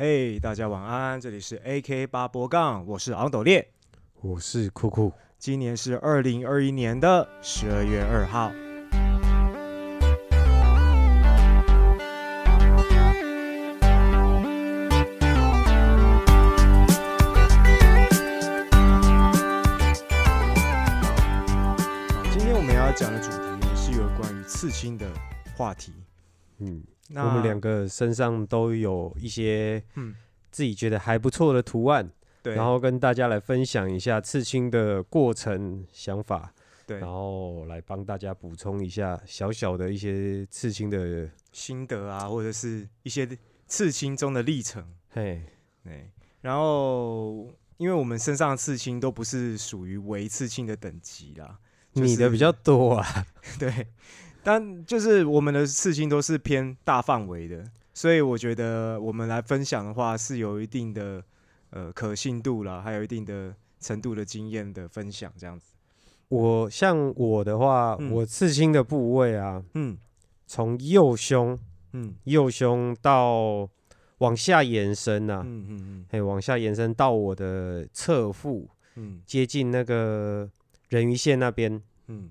[0.00, 3.68] 嘿大家晚安，这里是 AK 八波杠，我是昂斗烈，
[4.20, 5.12] 我是酷酷。
[5.40, 8.52] 今年是二零二一年的十二月二号。
[22.12, 25.10] 好，今天我们要讲的主题呢是有关于刺青的
[25.56, 25.92] 话题。
[26.58, 30.14] 嗯，那我们两个身上都有一些嗯。
[30.50, 32.10] 自己觉得还不错的图案，
[32.42, 36.52] 对，然后跟大家来分享一下刺青的过程想法，
[36.86, 36.98] 对。
[36.98, 43.28] 然后来帮大家补充一下小小的一些刺青的，心得啊，或者是一些
[43.66, 44.82] 刺青中的历程。
[45.10, 45.42] 嘿，
[45.84, 47.46] 对，然后
[47.76, 51.58] 因为我们身上的刺青都不是属于微刺青的等级啦，
[51.92, 53.26] 就是你的比较多啊，
[53.60, 53.86] 对，
[54.48, 57.62] 但就是我们的刺青都是偏大范围的，
[57.92, 61.22] 所以我觉得我们来分享的话是有一定的
[61.68, 65.74] 呃可信度啦，还有一定的程度的经验的分享，这样子。
[66.28, 69.98] 我像我的话，嗯我刺青的部位啊，嗯。
[70.46, 71.58] 从右胸
[71.92, 72.14] 嗯。
[72.24, 73.68] 右胸到
[74.16, 76.06] 往下延伸啊，嗯嗯。
[76.10, 79.20] 嘿，往下延伸到我的侧腹，嗯。
[79.26, 80.48] 接近那个
[80.88, 82.30] 人鱼线那边，嗯，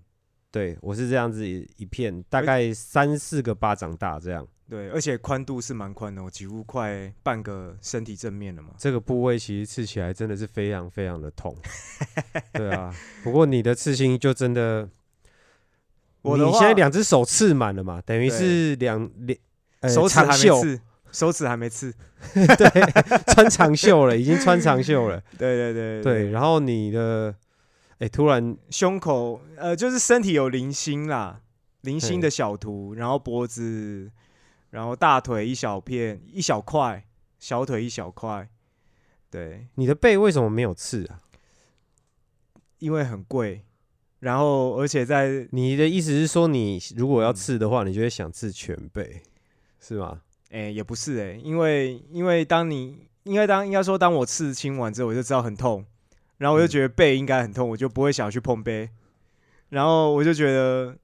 [0.57, 4.47] 对我是这样子一片，大概三四个巴掌大这样。
[4.67, 8.69] 对，而且宽度是蛮宽的，我几乎快半个身体正面了嘛。
[8.77, 11.55] 这个部位其实刺起来真的是非常非常的痛，
[12.53, 12.93] 对啊。
[13.23, 14.89] 不过你的刺青就真的，
[16.23, 19.39] 你现在两只手刺满了嘛，等于是两两、
[19.81, 21.93] 呃、手指还没刺，手指还没刺。
[22.33, 26.31] 对，穿长袖了，已经穿长袖了，对对对对。
[26.31, 27.33] 然后你的，
[27.99, 31.41] 哎、突然胸口呃就是身体有零星啦，
[31.81, 34.11] 零星的小图，然后脖子，
[34.69, 37.05] 然后大腿一小片一小块，
[37.39, 38.47] 小腿一小块。
[39.29, 41.21] 对，你的背为什么没有刺啊？
[42.79, 43.65] 因为很贵，
[44.19, 49.23] 然后而且在你的意思是说，你如果要嗯刺的话，你就会想刺全背，
[49.79, 50.21] 是吗？
[50.51, 55.83] 哎、也不是哎、因为因为当你应该当应该说当我刺青完之后，我就知道很痛，
[56.37, 56.69] 然后我就嗯。
[56.69, 58.89] 觉得背应该很痛，我就不会想去碰背，
[59.69, 60.95] 然后我就觉得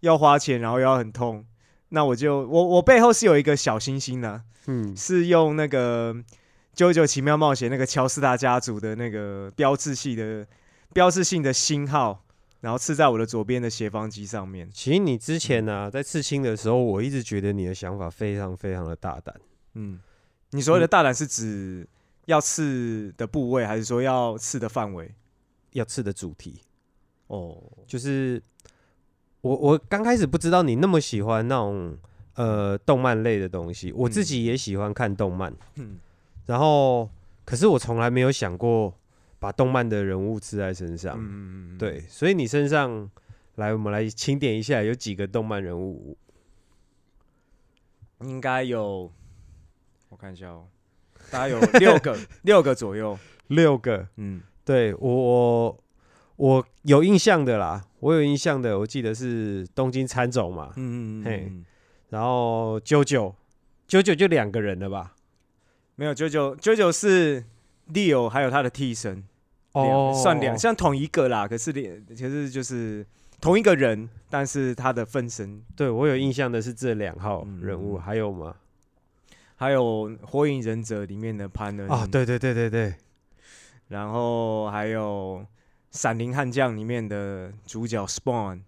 [0.00, 1.44] 要花钱，然后又要很痛，
[1.90, 6.14] 那我就我我背后是有一个小星星的，嗯，是用那个
[6.74, 10.46] 《九九奇妙冒险》那个乔斯达家族的那个标志性的
[10.92, 12.24] 标志性的星号，
[12.60, 14.68] 然后刺在我的左边的斜方肌上面。
[14.72, 19.34] 其实你之前呢、在刺青的时候，我一直觉得你的想法非常非常的大胆。
[19.74, 20.00] 嗯，
[20.50, 21.86] 你所谓的大胆是指
[22.26, 25.14] 要刺的部位，还是说要刺的范围？
[25.72, 26.60] 要刺的主题，
[27.28, 27.56] 哦，
[27.86, 28.42] 就是
[29.40, 31.96] 我我刚开始不知道你那么喜欢那种
[32.34, 35.98] 呃动漫类的东西，我自己也喜欢看动漫，嗯，
[36.44, 37.08] 然后
[37.46, 38.94] 可是我从来没有想过
[39.38, 41.16] 把动漫的人物刺在身上。
[41.18, 43.10] 嗯，对，所以你身上
[43.54, 46.16] 来，我们来清点一下有几个动漫人物。
[48.20, 49.10] 应该有，
[50.10, 50.68] 我看一下哦，
[51.32, 53.18] 大概有六个， 六个左右。
[53.48, 55.78] 六个，嗯，对我我
[56.36, 61.64] 我有印象的啦，我有印象的，我记得是东京参总嘛，嗯嗯嗯
[62.10, 63.34] 然后九九
[63.86, 65.14] 九九就两个人了吧？
[65.96, 67.44] 没有九九九九是
[67.92, 69.22] Leo 还有他的替身，
[69.72, 70.12] 哦。
[70.14, 73.04] 算两像同一个啦，可是两可是就是
[73.40, 78.00] 同一个人，但是他的分身，对我有印象的是这两号人物，嗯。
[78.00, 78.54] 还有吗？
[79.62, 81.88] 还有《火影忍者》里面的潘恩。
[81.88, 82.94] 啊，，对对对对对，
[83.86, 85.40] 然后还有
[85.92, 88.62] 《闪灵悍将》里面的主角 Spawn，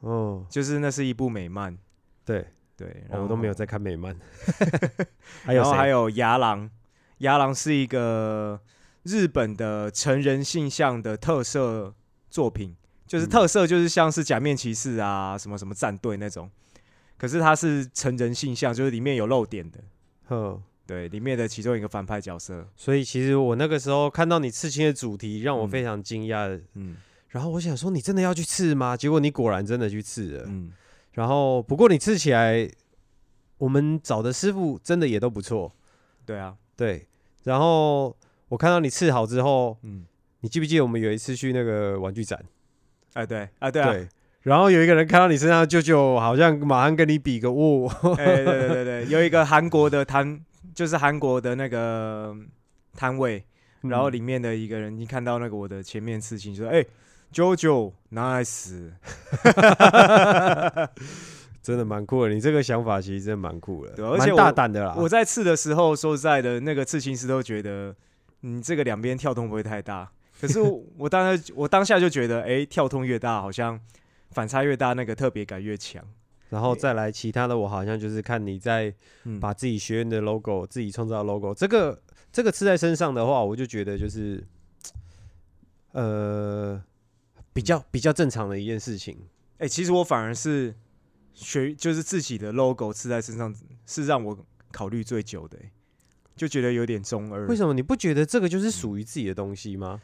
[0.00, 1.78] 哦，就是那是一部美漫，
[2.26, 2.46] 对，
[2.76, 4.14] 对，然后哦我都没有在看美漫。
[5.44, 5.62] 还有？
[5.62, 6.70] 然后还有牙狼，
[7.18, 8.60] 牙狼是一个
[9.04, 11.94] 日本的成人性向的特色
[12.28, 13.30] 作品，就是嗯。
[13.30, 16.50] 特色就是像是假面骑士啊，什么什么战队那种，
[17.16, 19.80] 可是它是成人性向，就是里面有露点的，
[20.28, 26.60] 呵，对，里面的其中一个反派角色，所以其实我那个时候看到你刺青的主题，让我嗯非常惊讶。
[26.74, 26.96] 嗯
[27.28, 28.96] 然后我想说，你真的要去刺吗？
[28.96, 30.44] 结果你果然真的去刺了。
[30.46, 30.72] 嗯，
[31.12, 32.66] 然后不过你刺起来，
[33.58, 35.70] 我们找的师傅真的也都不错。
[36.24, 37.06] 对啊，对，
[37.44, 38.16] 然后
[38.48, 40.06] 我看到你刺好之后，嗯，
[40.40, 42.42] 你记不记得我们有一次去那个玩具展？
[43.12, 44.08] 哎对啊对啊，
[44.48, 47.86] 然后有一个人看到你身上的舅舅，好像马上跟你比个握。
[48.16, 50.40] 哎对对对对， 有一个韩国的摊，
[50.74, 52.34] 就是韩国的那个
[52.96, 53.44] 摊位，
[53.82, 56.82] 然后嗯里面的一个人一看到那个我的前面刺青，就说：“哎、
[57.30, 58.90] JoJo nice。
[61.62, 62.32] 真的蛮酷的。
[62.32, 64.94] 你这个想法其实真的蛮酷的，而且我大胆的啦。
[64.96, 67.94] 我在刺的时候，说实在的，那个刺青师都觉得
[68.40, 70.10] 你这个两边跳动不会太大。
[70.40, 73.78] 可是我我当时我当下就觉得，哎、跳动越大，好像
[74.30, 76.04] 反差越大，那个特别感越强。
[76.48, 78.94] 然后再来其他的，我好像就是看你在
[79.24, 82.02] 嗯，把自己学院的 logo 自己创造 logo，这个
[82.32, 84.42] 这个刺在身上的话，我就觉得就是
[85.92, 86.82] 呃
[87.52, 89.18] 比较比较正常的一件事情。
[89.58, 90.74] 哎、其实我反而是
[91.34, 93.54] 学，就是自己的 logo 刺在身上，
[93.86, 95.70] 是让我考虑最久的、欸
[96.38, 97.48] 就觉得有点中二。
[97.48, 100.00] 为什么你不觉得这个就是属于自己的东西吗？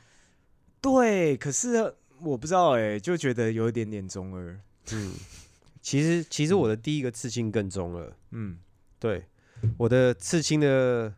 [0.80, 1.94] 对，可是
[2.24, 4.58] 我不知道哎、就觉得有一点点中二。
[4.92, 5.12] 嗯，
[5.80, 8.12] 其实其实我的第一个刺青更中二。
[8.30, 8.58] 嗯。
[8.98, 9.22] 对，
[9.76, 11.12] 我的刺青的，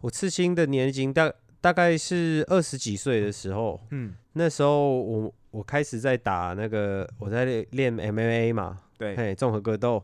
[0.00, 10.00] 我刺青的年龄大大概是二十几岁的时候，嗯，那时候我我开始在打那个我在练练 MMA 嘛，对，嘿，综合格斗，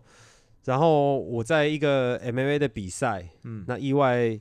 [0.64, 3.64] 然后我在一个 MMA 的比赛，嗯。
[3.68, 4.40] 那意外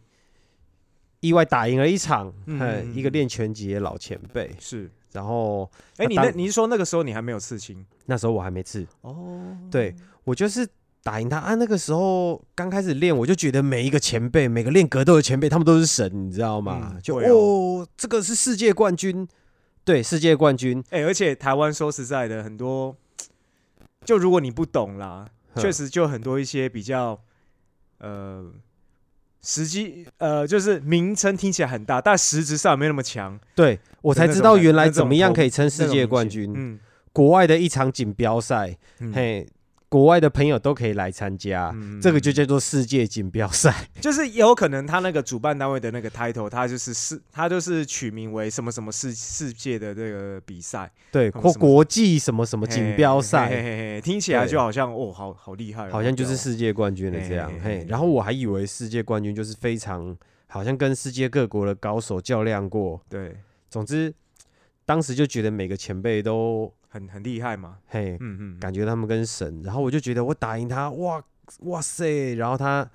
[1.20, 2.96] 意外打赢了一场，嗯。
[2.96, 4.90] 一个练拳击的老前辈，是。
[5.14, 7.86] 然后哎、你那你是说那个时候你还没有刺青？
[8.06, 10.68] 那时候我还没刺，哦，对我就是
[11.04, 11.56] 打赢他啊。
[11.56, 16.98] 那个时候刚开始练，我就觉得每一个前辈，每个练格斗的前辈，他们都是神，你知道吗？
[17.04, 19.28] 就哦，这个是世界冠军，
[19.84, 22.96] 对，世界冠军，哎、而且台湾说实在的，很多
[24.06, 27.20] 就如果你不懂啦，哼确实就很多一些比较
[28.00, 28.52] 呃
[29.44, 33.40] 实际呃就是名称听起来很大，但实质上没那么强。
[33.56, 36.54] 对我才知道原来怎么样可以称世界冠军。
[36.56, 36.80] 嗯，
[37.12, 39.48] 国外的一场锦标赛，嗯嘿，
[39.92, 43.90] 国外的朋友都可以来参加，嗯这个就叫做世界锦标赛。
[44.00, 57.52] 就是有可能他那个主办单位的那个 title，他就是世，他就是取名为什么什么世世界的这个比赛，对，或国际什么什么锦标赛，嘿嘿听起来就好像哦，好好厉害哦，好像就是世界冠军的这样。
[57.62, 60.16] 嘿然后我还以为世界冠军就是非常，
[60.48, 63.02] 好像跟世界各国的高手较量过。
[63.10, 63.36] 对，
[63.70, 64.14] 总之，
[64.86, 69.62] 当时就觉得每个前辈都很很厉害嘛，嘿，嗯嗯，感觉他们跟神。
[69.64, 71.24] 然后我就觉得我打赢他，哇
[71.60, 72.36] 哇塞！
[72.36, 72.86] 然后他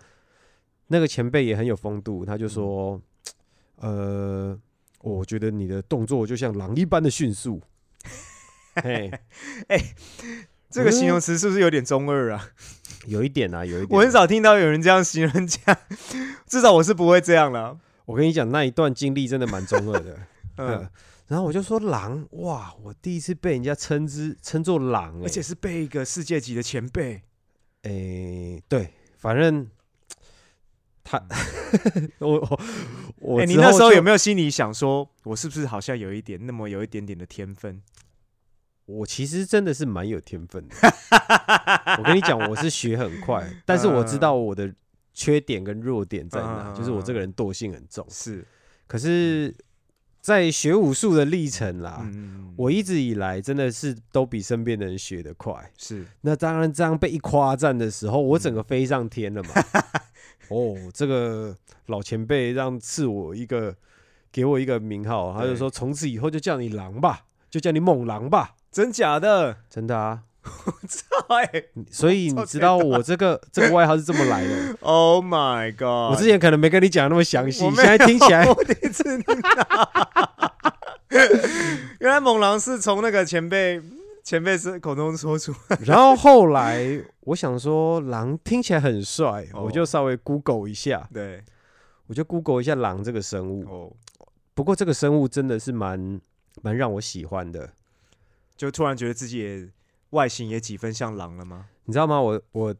[0.88, 3.00] 那个前辈也很有风度，他就说，
[3.76, 4.58] 呃，
[5.00, 7.62] 我觉得你的动作就像狼一般的迅速。
[8.84, 9.10] 嘿，
[10.68, 12.50] 这个形容词是不是有点中二啊？
[13.06, 13.98] 有一点啊，有一点。
[13.98, 15.78] 我很少听到有人这样形容人家，
[16.46, 17.78] 至少我是不会这样了。
[18.04, 20.18] 我跟你讲，那一段经历真的蛮中二的。
[20.58, 20.90] 嗯 嗯，，
[21.28, 27.22] 然后我就说狼，哇，我第一次被人家称之称作狼、欸，而且是被一个世界级的前辈，
[27.82, 29.68] 诶、对，反正
[31.02, 31.20] 他，
[32.20, 32.60] 我我
[33.18, 34.14] 我、哎、你那时候有没有？
[34.14, 37.82] 有心里想说，我是不是好像有一点那么有一点点的天分？
[38.86, 40.76] 我其实真的是蛮有天分的。
[41.98, 44.72] 我跟你讲，我是学很快，但是我知道我的
[45.12, 48.06] 缺点跟弱点在哪，嗯就是我这个人惰性很重。
[48.08, 48.46] 是，
[48.86, 49.52] 可是，
[50.26, 55.54] 在学武术的历程啦，嗯，我一直以来真的是都比身边的人学得快。
[55.78, 59.50] 是那当然，这样被一夸赞的时候，我整个飞上天了嘛。
[60.50, 61.56] 哦，这个
[61.86, 63.76] 老前辈让赐我一个，
[64.32, 68.56] 给我一个名号，他就对说从此以后就叫你狼吧，就叫你猛狼吧。
[68.72, 69.58] 真假的？
[69.70, 70.24] 真的啊，
[71.28, 74.76] 哎所以你知道我这个这个外号是这么来的。
[74.80, 76.12] Oh my god！
[76.12, 79.90] 我之前可能没跟你讲那么详细，现在听起来第一次听到，
[82.00, 83.80] 原来猛狼是从那个前辈
[84.22, 89.62] 前辈是口中说出来，然后后来我想说狼听起来很帅，哦。
[89.64, 91.42] 我就稍微 Google 一下，对，
[92.06, 93.64] 我就 Google 一下狼这个生物。
[93.68, 93.92] 哦，
[94.54, 96.20] 不过这个生物真的是蛮
[96.62, 97.70] 蛮让我喜欢的，
[98.56, 99.68] 就突然觉得自己也
[100.16, 101.68] 外形也几分像狼了吗？
[101.84, 102.18] 你知道吗？
[102.20, 102.74] 我我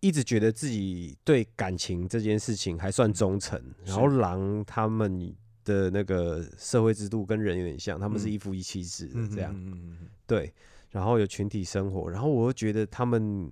[0.00, 8.32] 一直觉得自己对感情这件事情还算忠诚，然后狼他们的那个社会制度跟人有点像，他们是嗯。
[8.32, 10.54] 一夫一妻制这样，嗯对，
[10.90, 13.50] 然后有群体生活，然后我又觉得他们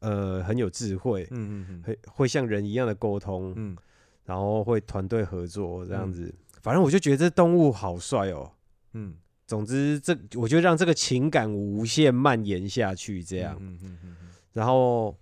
[0.00, 1.82] 呃很有智慧，嗯嗯。
[1.84, 3.76] 会会像人一样的沟通，嗯。
[4.24, 6.12] 然后会团队合作这样嗯。
[6.12, 8.50] 子，反正我就觉得这动物好帅哦。
[8.94, 9.14] 嗯，
[9.46, 13.56] 总之，这我就让这个情感无限蔓延下去，这样。
[13.60, 15.14] 嗯嗯嗯嗯然后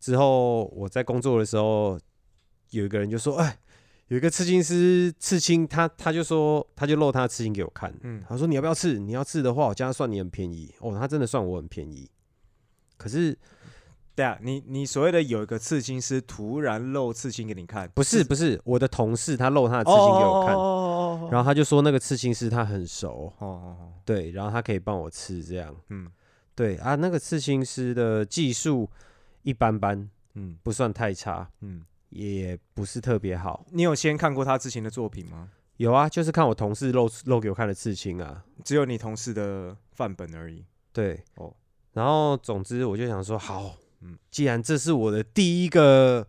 [0.00, 1.98] 之后我在工作的时候，
[2.70, 3.58] 有一个人就说：“哎，
[4.08, 8.98] 有一个刺青师刺青，他他就说他就露他的刺青给我看，嗯他说你要不要刺？
[8.98, 10.96] 你要刺的话，我这样算你很便宜哦。
[10.98, 12.08] 他真的算我很便宜，
[12.96, 13.36] 可是
[14.14, 20.54] 对啊，你你所谓的有一个刺青师突然露刺青给你看，不是不是我的同事他露他的刺青给我看，
[21.16, 21.28] 哦。
[21.30, 25.74] 然后他就说那个刺青师他很熟，哦哦哦，对，然后他可以帮我刺这样。
[25.88, 26.10] 嗯。
[26.54, 28.88] 对啊，那个刺青师的技术
[29.42, 30.56] 一般般，嗯。
[30.62, 33.66] 不算太差，嗯，也不是特别好。
[33.72, 35.50] 你有先看过他之前的作品吗？
[35.78, 40.64] 有啊，就是看我同事露露给我看的刺青啊，只有你同事的范本而已。
[40.92, 41.52] 对，哦。
[41.92, 46.24] 然后总之我就想说，好，嗯嗯，既然这是我的第一个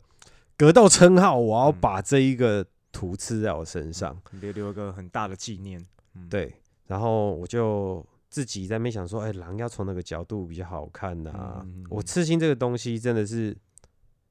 [0.58, 1.78] 格斗称号，我要嗯。
[1.80, 5.86] 把这一个图刺在我身上，留留一个很大的纪念。
[6.14, 6.56] 嗯，对，
[6.88, 13.54] 然后我就自己在那边想说，哎，狼要从哪个角度比较好看呐、嗯嗯嗯我刺青这个东西真的是，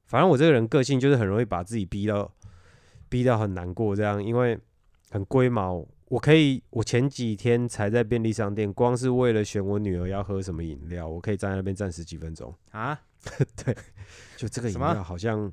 [0.07, 2.33] 反正我这个人个性就是很容易把自己逼到
[3.07, 4.59] 逼到很难过，这样，因为
[5.11, 5.85] 很龟毛。
[6.07, 12.53] 我可以，我前几天才在便利商店，光是为了选我女儿要喝什么饮料，我可以站在那边站十几分钟。
[12.71, 12.99] 啊，
[13.63, 13.75] 对
[14.37, 15.51] 就这个饮料好像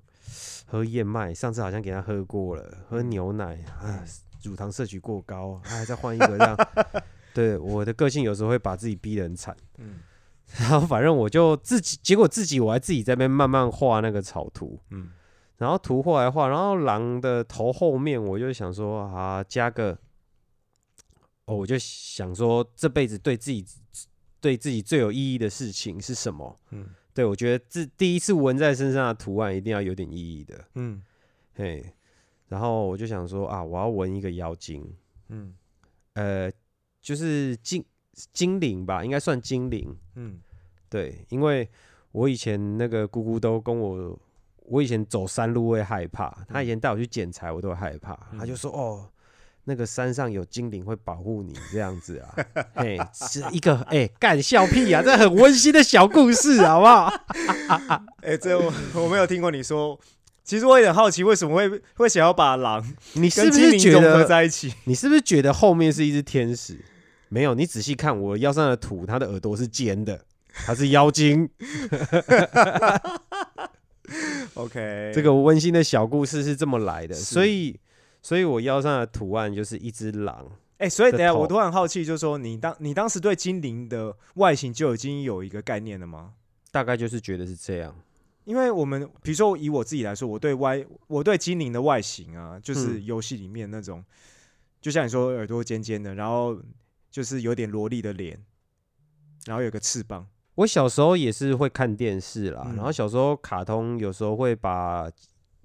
[0.67, 3.11] 喝燕麦，上次好像给他喝过了，喝嗯。
[3.11, 4.05] 牛奶啊，
[4.43, 6.57] 乳糖摄取过高，他还再换一个这样。
[7.35, 10.01] 对我的个性有时候会把自己逼得很惨，嗯。
[10.59, 15.11] 然后反正我就自己，结果自己我还自己在那边慢慢画那个草图，嗯。
[15.59, 19.97] 然后图画来画，然后狼的头后面我就想说啊，加个，
[21.45, 23.65] 哦，我就想说这辈子对自己
[24.41, 26.57] 对自己最有意义的事情是什么？
[26.71, 31.03] 嗯对我觉得这第一次纹在身上的图案一定要有点意义的，嗯。
[31.55, 31.85] 嘿，
[32.49, 34.97] 然后我就想说啊，我要纹一个妖精，
[35.29, 35.55] 嗯。
[36.15, 36.51] 呃，
[37.01, 37.85] 就是精
[38.33, 40.41] 精灵吧，应该算精灵，嗯。
[40.89, 41.69] 对，因为
[42.13, 44.19] 我以前那个姑姑都跟我，
[44.57, 49.09] 我以前走山路会害怕，她以前带我去捡柴，我都会害怕，她就说哦。
[49.65, 52.35] 那个山上有精灵会保护你，这样子啊，
[52.75, 57.13] 哎，是一个哎干、笑屁啊，这很温馨的小故事，好不好？
[58.23, 59.99] 哎、这我我没有听过你说。
[60.45, 64.75] 其实我也很好奇，为什么会会想要把狼你是不是觉得在一起？
[64.85, 66.85] 你是不是觉得后面是一只天使？
[67.29, 70.21] 没有，你仔细看我腰上的土，它的耳朵是尖的，
[70.67, 71.49] 它是妖精。
[74.55, 77.79] OK，这个温馨的小故事是这么来的，所以，
[78.23, 80.51] 所以我腰上的图案就是一只狼。
[80.79, 86.33] 哎、所以等下我都很好奇，就是说你当你当时对精灵的外形就已经有一个概念了吗？
[86.71, 87.95] 大概就是觉得是这样。
[88.45, 94.05] 因为我们比如说以我自己来说，我对外我对精灵的外形啊，就是嗯游戏里面那种，
[94.81, 96.59] 就像你说耳朵尖尖的，然后
[97.09, 98.37] 就是有点萝莉的脸，
[99.47, 100.27] 然后有个翅膀，
[100.57, 105.09] 我小时候也是会看电视啦，嗯然后小时候卡通有时候会把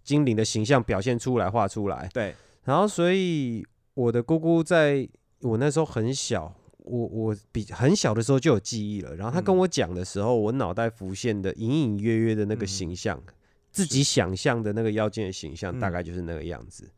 [0.04, 2.36] 精灵的形象表现出来、画出来，对，
[2.68, 5.08] 然后所以我的姑姑在
[5.40, 9.16] 我那时候很小，我我比很小的时候就有记忆了。
[9.16, 13.24] 然后她跟嗯我讲的时候，我脑袋浮现的隐隐约约的那个嗯形象，
[13.72, 16.90] 自己想象的那个妖精的形象，嗯大概就是那个样子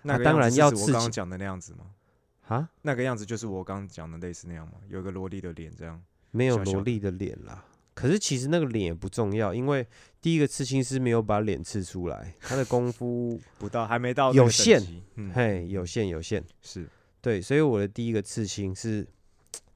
[0.00, 1.84] 那个当然要刺激刚刚讲的那样子吗？
[2.48, 4.74] 啊，那个样子就是我刚刚讲的类似那样吗？
[4.88, 6.02] 有一个萝莉的脸这样？
[6.30, 7.62] 没有萝莉的脸啦。
[7.94, 9.86] 可是其实那个脸也不重要，因为
[10.20, 14.82] 第一个刺青师没有把脸刺出来，他的功夫不到，还没到有限，
[15.16, 16.42] 嗯，嘿有限有限。
[16.62, 16.88] 是，
[17.20, 19.06] 对，所以我的第一个刺青是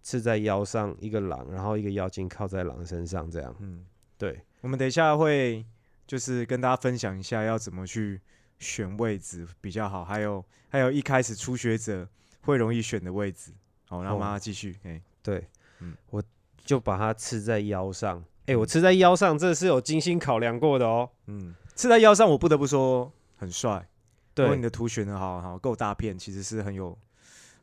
[0.03, 3.55] 刺在腰上一个狼，然后一个妖精靠在狼身上，这样。
[3.61, 3.85] 嗯，
[4.17, 5.65] 对，我们等一下会
[6.07, 8.21] 就是跟大家分享一下要怎么去
[8.59, 12.09] 选位置比较好，还有还有一开始初学者
[12.43, 13.53] 会容易选的位置。
[13.89, 14.77] 好，让哦妈妈继续。
[14.85, 15.47] 哎、对，
[15.81, 16.23] 嗯我
[16.67, 18.23] 就把它刺在腰上。
[18.47, 21.09] 哎、我刺在腰上，这是有精心考量过的哦。
[21.27, 23.89] 嗯，刺在腰上，我不得不说很帅。
[24.37, 26.97] 如果你，的图选的好好够大片，其实是很有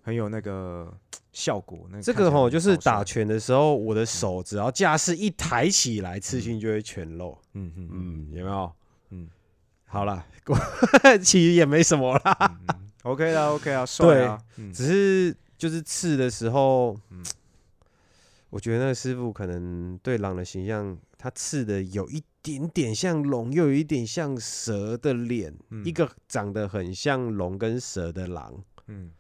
[0.01, 0.91] 很有那个
[1.31, 1.88] 效果。
[1.91, 7.38] 那这个吼就是打拳，的时候，我的手只要架势一抬起来，刺青就会全露。
[7.53, 8.74] 嗯嗯嗯嗯，有没有？
[9.12, 9.29] 嗯
[9.86, 10.25] 好了，
[11.24, 12.57] 其实也没什么啦
[13.03, 17.24] ，，OK 啦 OK 啊，帅啊，嗯只是就是刺的时候，嗯
[18.53, 29.12] 我觉得那个师傅可能对狼的形象，他刺的有一点点像龙，又有一点像蛇的脸，嗯一个长得很像龙跟蛇的狼，嗯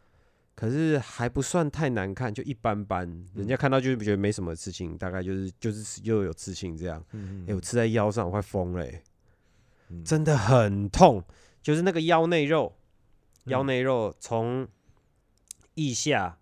[0.53, 3.09] 可是还不算太难看，就一般般。
[3.33, 7.03] 人家看到就是觉得没什么刺青，大概就是就是又有刺青这样。
[7.13, 9.03] 嗯哎、我刺在腰上，我快疯了、欸，
[9.89, 11.23] 嗯真的很痛，
[11.63, 12.75] 就是那个腰内肉，
[13.45, 14.67] 腰嗯内肉从
[15.73, 16.37] 腋下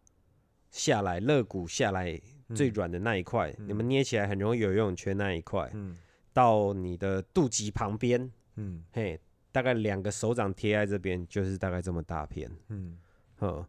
[0.70, 2.20] 下来，肋骨下来
[2.56, 5.98] 最嗯软的那一块，你嗯们捏起来很容易有游泳圈那一块，嗯
[6.34, 9.20] 到你的肚脐旁边，嗯嘿，
[9.52, 12.98] 大概两个手掌贴在这边，就是大概这么大片，嗯
[13.38, 13.66] 呵。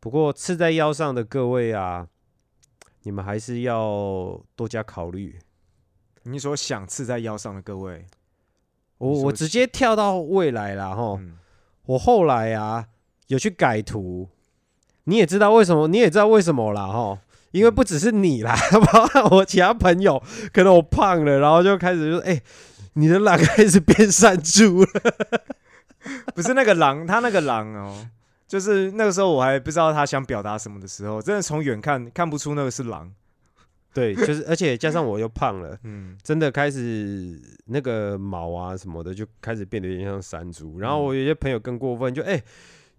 [0.00, 2.08] 不过刺在腰上的各位啊，
[3.02, 5.38] 你们还是要多加考虑。
[6.22, 8.06] 你所想刺在腰上的各位，
[8.98, 11.18] 我我直接跳到未来啦，吼。
[11.18, 11.36] 嗯
[11.86, 12.86] 我后来啊
[13.28, 14.28] 有去改图，
[15.04, 17.20] 你也知道为什么，你也知道为什么啦哈，
[17.52, 18.56] 因为不只是你啦，
[18.92, 22.40] 包括我其他朋友，可能我胖了，然后就开始就说：“哎、
[22.94, 24.88] 你的狼开始变山猪了。
[26.34, 28.08] 不是那个狼，他那个狼哦，
[28.46, 33.12] 就是那个时候我还不知道他想表达什么的时候，真的从远看看不出那个是狼。”
[33.92, 40.78] 对，就是而且加上我又胖了，嗯，真的开始那个毛啊什么的就开始变得有点像山猪。
[40.78, 42.40] 然后我有些朋友更过分，就哎、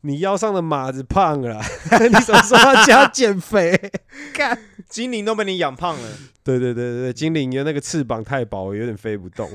[0.02, 1.66] 你腰上的马子胖了啊，
[2.08, 3.92] 你什么时候要加减肥？
[4.34, 4.58] 看。
[4.90, 6.10] 精灵都被你养胖了。
[6.44, 9.50] 对对对对，精灵的那个翅膀太薄，有点飞不动。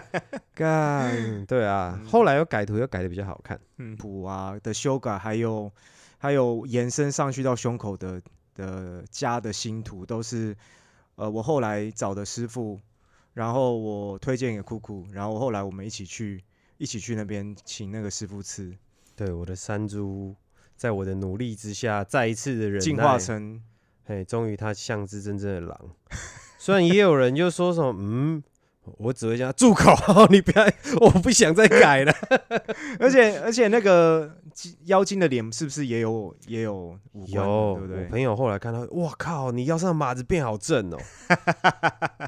[0.56, 3.60] 干，对啊，后来又改图，又改的比较好看。
[3.76, 5.70] 嗯，补啊的修改，还有
[6.16, 8.22] 还有延伸上去到胸口的
[8.54, 10.56] 的加的新图，都是
[11.16, 12.80] 呃我后来找的师傅，
[13.34, 16.42] 然后我推荐给酷酷，然后后来我们一起去
[16.78, 18.72] 一起去那边请那个师傅刺，
[19.18, 20.32] 对，我的山猪
[20.76, 23.60] 在我的努力之下，再一次的人进化成
[24.04, 25.76] 嘿，终于它像只真正的狼。
[26.56, 28.40] 虽然也有人就说什么，嗯，
[28.98, 29.92] 我只会叫他住口，
[30.30, 30.64] 你不要，
[31.00, 32.14] 我不想再改了。
[33.00, 34.38] 而且而且那个
[34.84, 38.04] 妖精的脸是不是也有也有五官，有，对不对？
[38.04, 40.98] 我朋友后来看到，哇靠，你腰上的马子变好正哦。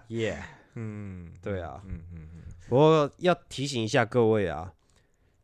[0.09, 0.43] 耶，
[0.75, 1.81] 嗯，对啊。
[1.87, 4.73] 嗯嗯嗯，不过要提醒一下各位啊，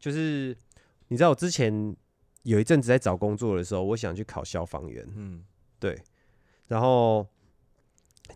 [0.00, 0.57] 就是
[1.08, 1.94] 你知道我之前
[2.42, 5.44] 有一阵子在找工作的时候，我想去考消防员，嗯。
[5.78, 6.00] 对，
[6.68, 7.26] 然后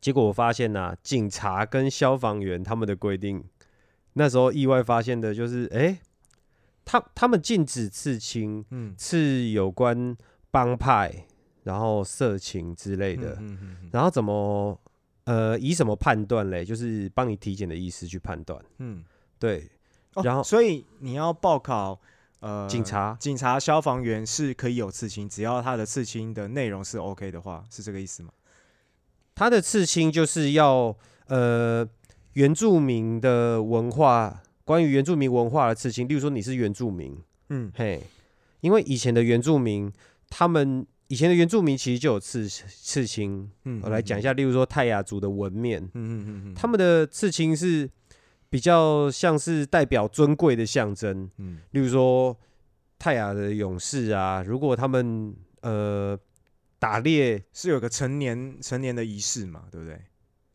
[0.01, 3.43] 结果我发现呐、警察跟消防员他们的规定，
[4.13, 6.01] 那时候意外发现的就是，哎、
[6.85, 8.95] 他他们禁止刺青，嗯。
[8.97, 10.15] 刺有关
[10.51, 11.27] 帮派，
[11.63, 14.79] 然后色情之类的，嗯嗯嗯然后怎么
[15.25, 16.65] 呃以什么判断嘞？
[16.65, 19.03] 就是帮你体检的医师去判断，嗯，
[19.39, 19.67] 对，
[20.15, 21.99] 哦然后所以你要报考
[22.41, 23.17] 呃警察？
[23.21, 28.31] 警察、消防员是可以有刺青，只要他的刺青的内容是 OK 的话，是这个意思吗？
[29.35, 30.95] 他的刺青就是要
[31.29, 31.89] 呃
[32.35, 37.17] 原住民的文化，关于原住民文化的刺青，例如说你是原住民，
[37.49, 37.73] 嗯。
[37.75, 38.03] 嘿，
[38.61, 39.91] 因为以前的原住民，
[40.29, 47.91] 他们以前的原住民其实就有刺刺青，嗯我来讲一，下，例如说泰雅族的纹面，嗯嗯嗯嗯，他们的刺青是
[48.51, 51.61] 比较像是代表尊贵的象征，嗯。
[51.71, 52.37] 例如说
[52.99, 56.19] 泰雅的勇士啊，如果他们呃
[56.79, 59.99] 打猎是有个成年成年的仪式嘛，对不对？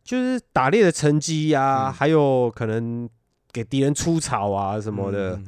[0.04, 1.92] 就是打猎的成绩呀、嗯。
[1.92, 3.08] 还有可能
[3.50, 5.40] 给敌人出草啊什么的，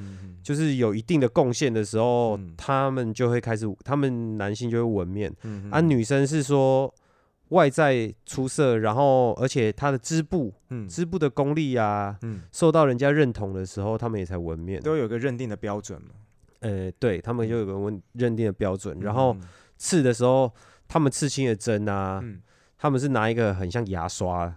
[0.43, 2.55] 就是有一定的贡献的时候，嗯。
[2.57, 6.93] 他们就会开始，他们男性就会纹面，嗯啊，女生是说
[7.51, 10.89] 外在出色，然后而且他的织布嗯。
[10.89, 12.43] 织布的功力啊，嗯。
[12.53, 14.81] 受到人家认同的时候，他们也才纹面。
[14.83, 16.11] 都有个认定的标准嘛，
[16.61, 19.41] 呃，对他们就有个问认定的标准，然后嗯
[19.77, 20.53] 刺的时候，
[20.87, 22.41] 他们刺青的针啊，嗯。
[22.81, 24.55] 他们是拿一个很像牙刷，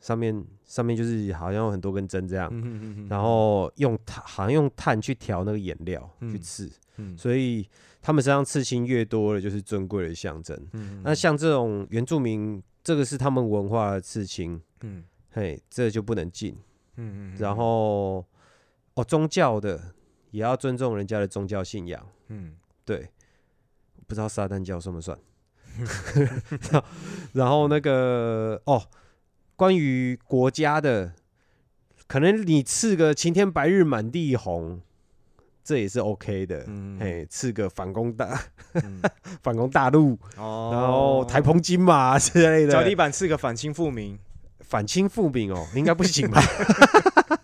[0.00, 6.68] 上面上面就是好像有很多根针这样，嗯然后用炭好像用炭去调那个颜料去嗯刺，
[6.98, 7.16] 嗯。
[7.18, 7.68] 所以
[8.00, 10.56] 他们身上刺青越多了，就是尊贵的象征。
[10.72, 15.02] 嗯那像这种原住民，这个是他们文化的刺青，嗯。
[15.30, 16.56] 嘿，这就不能进。
[16.96, 18.24] 嗯嗯，然后
[18.94, 19.94] 哦，宗教的
[20.30, 22.54] 也要尊重人家的宗教信仰，嗯。
[22.84, 23.08] 对，
[24.06, 25.16] 不知道撒旦教算不算？
[26.72, 26.84] 然后
[27.34, 28.82] 然后那个哦，
[29.54, 31.12] 关于国家的，
[32.08, 34.80] 可能你刺个晴天白日满地红，
[35.68, 36.64] 这也是 OK 的。
[36.66, 36.96] 嗯。
[36.98, 38.40] 嘿，刺个反攻大
[38.72, 39.02] 嗯。
[39.44, 44.18] 反攻大陆，哦，然后台澎金马之类的，脚底板刺个反清复明，
[44.60, 46.40] 反清复明哦，应该不行吧？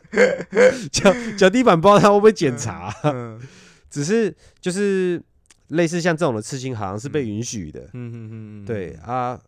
[0.91, 3.39] 脚脚底板不知道他会不会检查，嗯。
[3.91, 5.23] 只是就是
[5.69, 7.81] 类似像这种的刺青，好像是被允许的。
[7.93, 9.39] 嗯嗯嗯，对啊，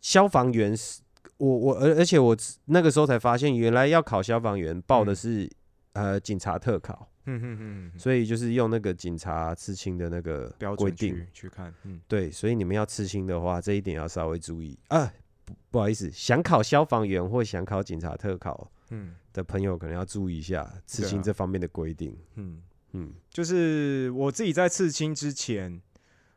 [0.00, 1.00] 消防员是，
[1.38, 5.16] 我我而而且我那个时候才发现，原来要考消防员报的嗯。
[5.16, 5.50] 是、
[5.92, 11.14] 呃警察特考，嗯嗯嗯嗯，所以就是用那个警察刺青的那个标规定。
[11.14, 15.12] 准去去看，嗯对，所以你们要刺青的话，这一点要稍微注意啊。
[15.44, 22.16] 不不好意思，想考消防员或想考警察特考嗯的朋友，可能要注意一下刺青这方面的规定。
[22.34, 22.60] 嗯，
[22.92, 25.80] 嗯就是我自己在刺青之前，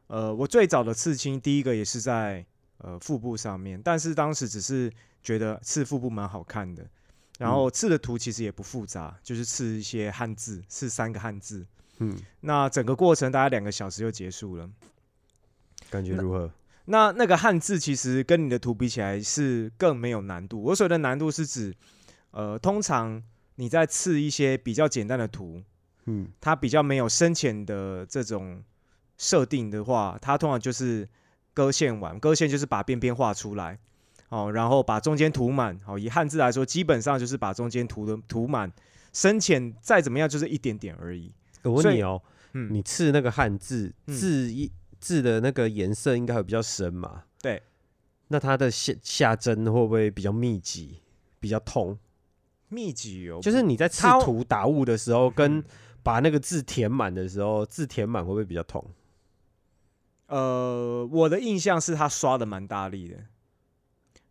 [0.07, 2.45] 呃，我最早的刺青第一个也是在
[2.77, 4.91] 呃腹部上面，但是当时只是
[5.23, 6.87] 觉得刺腹部蛮好看的，
[7.39, 11.65] 然后刺的图其实也不复杂，就是刺一些汉字，刺三个汉字。
[11.99, 14.69] 嗯，那整个过程大概两个小时就结束了。
[15.89, 16.51] 感觉如何？
[16.85, 20.61] 那那个汉字其实跟你的图比起来是更没有难度。
[20.61, 21.73] 我所谓的难度是指，
[22.31, 23.23] 呃，通常
[23.55, 25.63] 你在刺一些比较简单的图，
[26.05, 28.61] 嗯它比较没有深浅的这种
[29.17, 31.07] 设定的话，它通常就是
[31.53, 33.79] 割线完，割线就是把边边画出来，
[34.29, 38.71] 哦，然后把中间涂满，好，以汉字来说，基本上就是把中间涂的涂满，
[39.11, 41.33] 深浅再怎么样就是一点点而已。
[41.63, 42.21] 我问你哦，
[42.53, 47.23] 嗯，你刺那个汉字嗯字一字的那个颜色应该会比较深嘛？
[47.41, 47.61] 对。
[48.27, 51.01] 那它的下下针会不会比较密集，
[51.39, 51.97] 比较痛？
[52.67, 55.63] 密集哦，就是你在刺它图打雾的时候，跟嗯
[56.03, 58.85] 把那个字填满的时候，字填满会不会比较痛？
[60.27, 63.23] 呃，我的印象是他刷的蛮大力的，对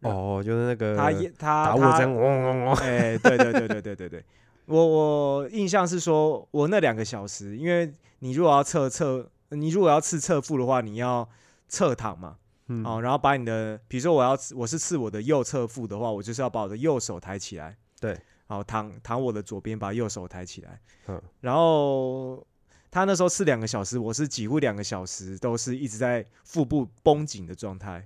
[0.01, 2.75] 哦，就是那个他他打雾他这样，嗡嗡嗡。
[2.77, 4.25] 哎、对对对对对对对，
[4.67, 11.29] 我我印象是说，我那两个小时，因为你如果要测测，你如果要刺侧腹的话，你要
[11.69, 12.37] 侧躺嘛，
[12.69, 12.85] 嗯。
[12.87, 21.21] 哦，然后把你的，比如说我要刺我是刺我的右侧腹的话，我就是要把我的右手抬起来，对，好躺躺我的左边，把右手抬起来，嗯。
[21.41, 22.47] 然后
[22.91, 28.05] 他那时候刺两个小时，我是几乎两个小时都是一直在腹部绷紧的状态，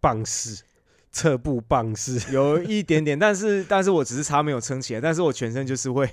[0.00, 0.62] 棒式，
[1.12, 2.32] 侧部棒式。
[2.32, 6.08] 有一点点，但是但是我只是差没有撑起来，但是我全身就是会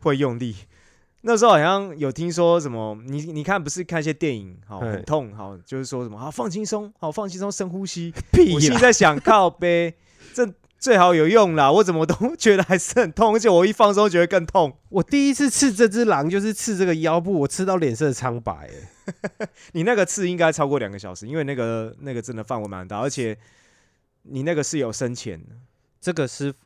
[0.00, 0.54] 会用力。
[1.26, 8.12] 那时候好像有听说什么，你你看不是看一些电影，好很痛，好就是说什么好放轻松，好放轻松，深呼吸。
[8.30, 8.80] 屁我心里啦！
[8.80, 9.94] 在想，靠背
[10.34, 10.46] 这
[10.78, 14.76] 最好有用啦，我怎么都 觉得还是很痛，而且我一放松觉得更痛。
[14.90, 19.48] 我第一次刺这只狼就是刺这个腰部，我刺到脸色苍白、欸。
[19.72, 23.34] 你那个刺应该超过两个小时，因为那个那个真的范围蛮大，而且
[24.24, 25.54] 你那个是有深浅的，
[26.00, 26.58] 这个师傅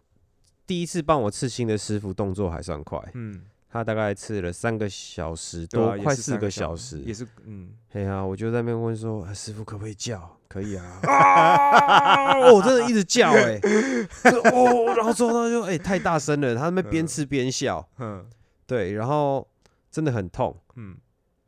[0.67, 7.01] 第一次帮我刺青的师傅动作还算快，嗯，他大概刺了三个小时对啊多，也是快四个三小小时。
[7.01, 7.71] 也是嗯。
[7.91, 10.37] 嘿呀、我就在那边问说，啊师傅可不可以叫？
[10.49, 11.01] 可以啊！
[11.03, 13.59] 啊 我真的一直叫哎、
[14.31, 18.25] 就哦，然后之后他就哎、太大声了，他那边边吃边笑，嗯
[18.67, 19.47] 对，然后
[19.91, 20.57] 真的很痛。
[20.77, 20.97] 嗯，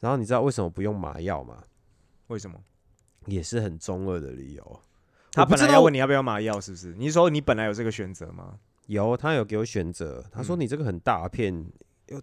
[0.01, 1.62] 然后你知道为什么不用麻药吗？
[2.27, 2.59] 为什么？
[3.27, 4.81] 也是很中二的理由。
[5.33, 6.95] 他本来要问你要不要麻药，是不是？
[6.99, 8.59] 你是说你本来有这个选择吗？
[8.87, 11.64] 有，他有给我选择，他说嗯你这个很大片，
[12.09, 12.19] 又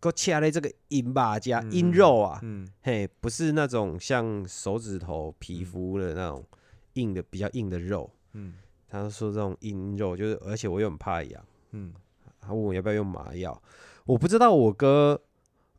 [0.00, 6.44] 给我切了这个阴吧加嗯阴肉啊，嗯嘿，不是那种像手指头皮肤的那种
[6.92, 8.08] 硬的比较硬的肉。
[8.34, 8.54] 嗯
[8.88, 11.92] 他说这种阴肉就是，而且我又很怕痒，嗯
[12.40, 13.60] 他问我要不要用麻药，
[14.04, 15.20] 我不知道我哥，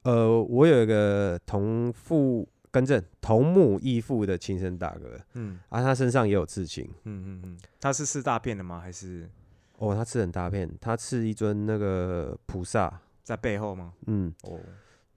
[0.02, 5.58] 呃，我有一个同父更正同母异父的亲生大哥，嗯。
[5.70, 8.82] 啊，他身上也有刺青，嗯嗯嗯，他是吃大便的吗？
[8.82, 9.30] 还是？
[9.78, 13.94] 哦，他刺很大片，他刺一尊那个菩萨，在背后吗？
[14.08, 14.60] 嗯，哦，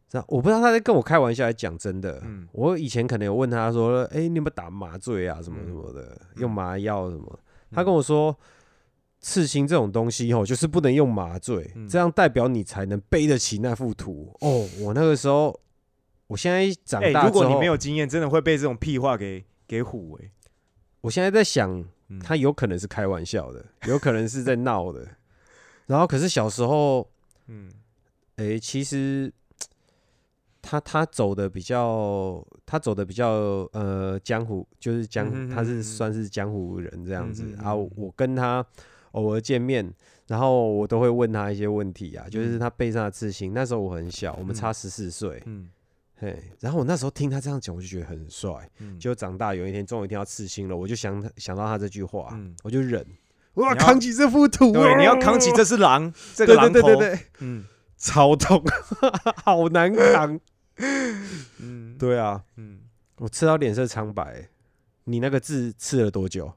[0.08, 2.22] 这样我不知道他在跟我开玩笑，还是讲真的。
[2.24, 2.46] 嗯。
[2.52, 5.66] 我以前可能有问他说：“哎、你有没有打麻醉啊，什么嗯。
[5.66, 6.42] 什么的，嗯。
[6.42, 7.36] 用麻药什么？”
[7.72, 8.36] 他跟我说，
[9.18, 11.88] 刺青这种东西哦，就是不能用麻醉，嗯。
[11.88, 14.32] 这样代表你才能背得起那幅图。
[14.42, 15.58] 哦，我那个时候，
[16.28, 20.30] 我现在长哎、大如果你没有经验，真的会被这种屁话给给唬哎、
[21.00, 22.20] 我现在在想，嗯。
[22.20, 25.06] 他有可能是开玩笑的，有可能是在闹的。
[25.86, 27.08] 然后，可是小时候，
[27.46, 27.70] 嗯。
[28.36, 29.32] 诶、其实
[30.62, 37.56] 他他走的比较，他走的比较呃江湖，就是江，嗯哼他是算是江湖人这样子。
[37.62, 37.74] 啊。
[37.74, 38.64] 我跟他
[39.12, 39.92] 偶尔见面，
[40.26, 42.58] 然后我都会问他一些问题啊，就是嗯。
[42.58, 43.54] 他背上的刺青。
[43.54, 44.54] 那时候我很小，我们嗯。
[44.54, 45.70] 差十四岁，嗯
[46.20, 46.52] 嘿。
[46.60, 48.70] 然后我那时候听他这样讲，我就觉得很帅。
[48.78, 53.04] 嗯，就长大有一天，终有一天要刺青了，我就想想到他这句话，嗯我就忍，
[53.54, 57.64] 我要扛起这幅图，对，你要扛起这只狼， 这个对狼头，对对对对，嗯
[57.96, 58.62] 超痛，
[59.44, 60.38] 好难扛。
[61.58, 62.80] 嗯对啊，嗯，
[63.16, 64.48] 我刺到脸色苍白。
[65.04, 66.52] 你那个字刺了多久？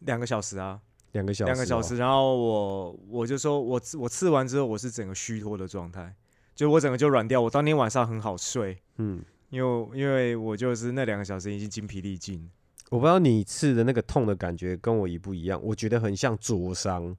[0.00, 0.80] 两个小时啊，
[1.12, 1.96] 两个小时、哦两个小时，。
[1.96, 6.14] 然后我我就说我刺我刺完之后，我是整个虚脱的状态，
[6.56, 12.50] 就我整个就软掉，我当天晚上很好睡，嗯，因为因为我就是那两个小时已经精疲力尽。
[12.88, 17.14] 我不知道你刺的那个痛的感觉跟我一不一样，我觉得很像灼伤。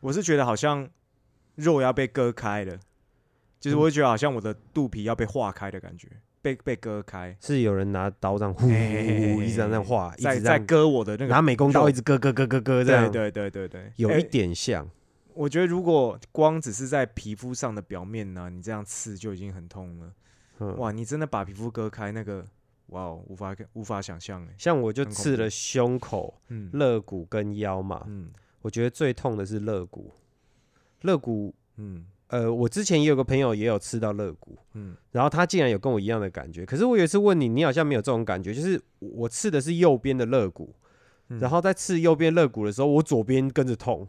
[0.00, 0.86] 我是觉得好像
[1.54, 2.78] 肉要被割开了，
[3.58, 3.78] 就是嗯。
[3.78, 6.08] 我会觉得好像我的肚皮要被化开的感觉，
[6.42, 14.86] 被被割开，是有人拿刀这样呼呼呼一直在那画，一在直在割我的那个拿，美工刀一直割割割割割这样，对对对对对，有哎一点像。
[15.34, 20.12] 我觉得如果光只是在皮肤上的表面呢、你这样刺就已经很痛了。
[20.60, 22.44] 嗯，哇，你真的把皮肤割开，那个
[22.86, 24.54] 哇哦，无法无法想象哎。
[24.56, 28.30] 像我就刺了胸口、嗯肋骨跟腰嘛，嗯
[28.62, 30.12] 我觉得最痛的是肋骨。
[31.02, 36.64] 肋骨，嗯呃，我之前也有个朋友也有刺到肋骨，嗯然后他竟然有跟我一样的感觉。
[36.64, 40.74] 可是我有一次问你，你好像没有这种感觉，就是我刺的是右边的肋骨，
[41.28, 44.08] 嗯然后在刺右边肋骨的时候，我左边跟着痛，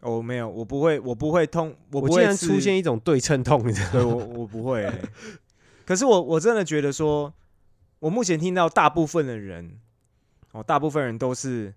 [0.00, 5.02] 哦没有，我不会，我不会痛，我不会出现一种对称痛，你知道我我不会欸、
[5.84, 7.32] 可是我我真的觉得说，
[7.98, 9.78] 我目前听到大部分的人，
[10.52, 11.74] 哦，大部分人都是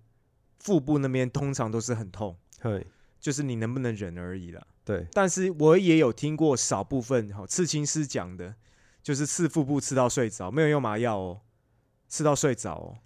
[0.58, 2.86] 腹部那边通常都是很痛，对，
[3.20, 4.66] 就是你能不能忍而已啦。
[4.84, 8.54] 对，但是我也有听过少部分好、哦、刺青师讲的，
[9.02, 11.40] 就是刺腹部刺到睡着，没有用麻药哦，
[12.08, 12.98] 刺到睡着哦。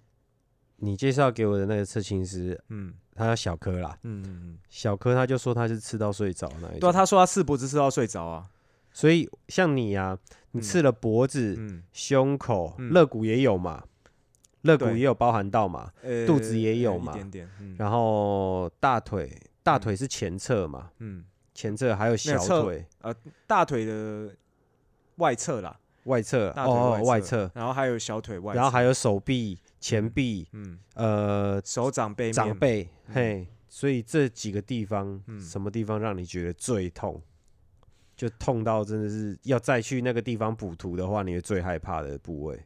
[0.81, 2.93] 你介绍给我的那个刺青师，嗯。
[3.15, 8.47] 他叫小柯啦，嗯嗯嗯，小柯他就说他是刺到睡着那一对啊，他说他刺脖子刺到睡着啊。
[8.93, 10.17] 所以像你啊，
[10.51, 10.63] 你嗯。
[10.63, 12.93] 刺了脖子、嗯，胸口、嗯。
[12.93, 13.83] 肋骨也有嘛，
[14.61, 14.99] 肋骨对。
[14.99, 17.49] 也有包含到嘛，呃肚子也有呃嘛一点点。
[17.59, 17.75] 嗯。
[17.77, 22.85] 然后大腿，大腿是前侧嘛，嗯，前侧还有小侧腿、
[23.45, 24.33] 大腿的
[25.17, 30.79] 外侧啦，外侧大腿哦，外侧，侧，然后还有小腿外侧，然后还有手臂、前臂，嗯。
[30.95, 32.33] 呃，手掌背面。
[32.33, 33.13] 长背，嗯。
[33.15, 35.39] 嘿，所以这几个地方，嗯。
[35.41, 37.21] 什么地方让你觉得最痛？
[38.15, 42.59] 就痛到真的是要再去那个地方补涂的话，你会最害怕的部位。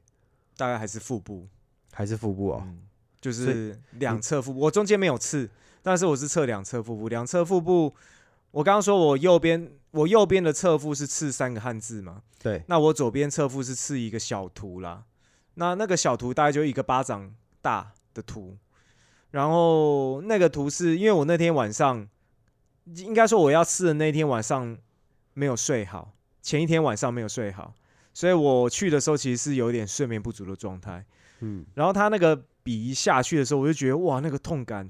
[0.58, 1.47] 大概还是腹部。
[1.91, 2.63] 还是腹部哦。
[2.65, 2.82] 嗯，
[3.21, 5.47] 就是两侧腹部，我中间没有刺，
[5.84, 7.93] 但是我是测两侧腹部，两侧腹部，
[8.49, 15.04] 我刚刚说我右边我右边的侧腹是刺三个汉字嘛，对，那我左边侧腹是刺一个小图啦，
[15.55, 18.57] 那那个小图大概就一个巴掌大的图，
[19.31, 22.07] 然后那个图是因为我那天晚上，
[22.95, 24.77] 应该说我要刺的那天晚上
[25.33, 27.73] 没有睡好，前一天晚上没有睡好，
[28.13, 31.05] 所以我去的时候其实是有点睡眠不足的状态。
[31.39, 34.89] 嗯，然后他那个笔一下去的时候，我就觉得哇，那个痛感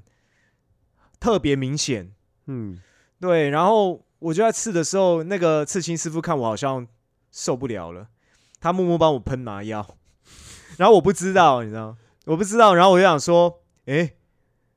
[1.18, 2.12] 特别明显。
[2.46, 2.80] 嗯，
[3.20, 6.86] 对，然后我就在刺的时候，那个刺青师傅看我好像
[7.32, 8.08] 受不了了，
[8.60, 9.96] 他默默帮我喷麻药，
[10.76, 14.16] 然后我不知道，你知道，我不知道，然后我就想说，诶，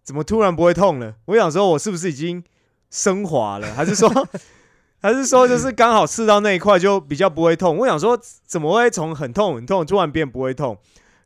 [0.04, 1.16] 怎么突然不会痛了？
[1.26, 2.44] 我想说，我是不是已经
[2.90, 4.10] 升华了，还是说，
[5.02, 7.78] 还是说就是刚好刺到那一块就比较不会痛？
[7.78, 10.78] 我想说，怎么会从很痛很痛突然变不会痛？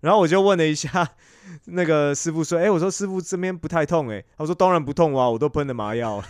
[0.02, 1.12] 然后我就问了一下
[1.66, 6.26] 那个师傅说：“哎、我说师傅这边不太痛哎、他说：“当然不痛啊，我都喷了麻药了。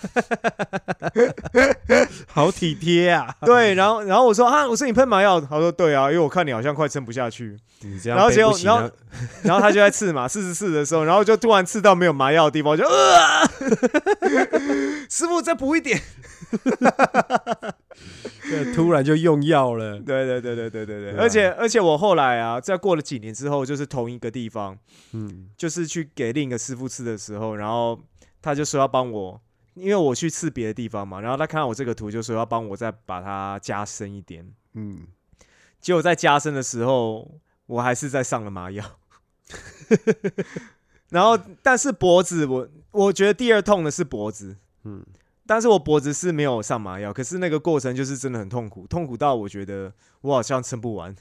[2.28, 3.36] 好体贴啊！
[3.46, 7.58] 对，然后然后我说：“啊，我说你喷麻药。”他说：“对啊，因为我看你好像快撑不下去。
[7.84, 8.92] 你这样然后结果然后啊
[9.42, 13.48] 然后他就在刺嘛，四十四的时候，然后就突然刺到没有麻药的地方，我就呃，
[15.10, 16.00] 师傅再补一点。
[18.50, 19.98] 对突然就用药了。
[20.00, 24.78] 对对对对对对对，而且而且我后来啊，在过了几年之后，就是同一个地方，
[25.14, 28.00] 嗯，就是去给另一个师傅吃的时候，然后
[28.42, 29.42] 他就说要帮我，
[29.74, 34.54] 因为我去刺别的地方嘛，然后他看到我这个图，就说要帮我再把它加深一点。
[34.74, 35.08] 嗯，
[35.80, 38.84] 结果在加深的时候，我还是在上了麻药。
[41.10, 45.06] 然后，但是脖子我我觉得第二痛的是脖子，嗯，
[45.46, 51.14] 但是我脖子是没有上麻药，可是那个过程就是真的很痛苦，痛苦到我觉得我好像撑不完，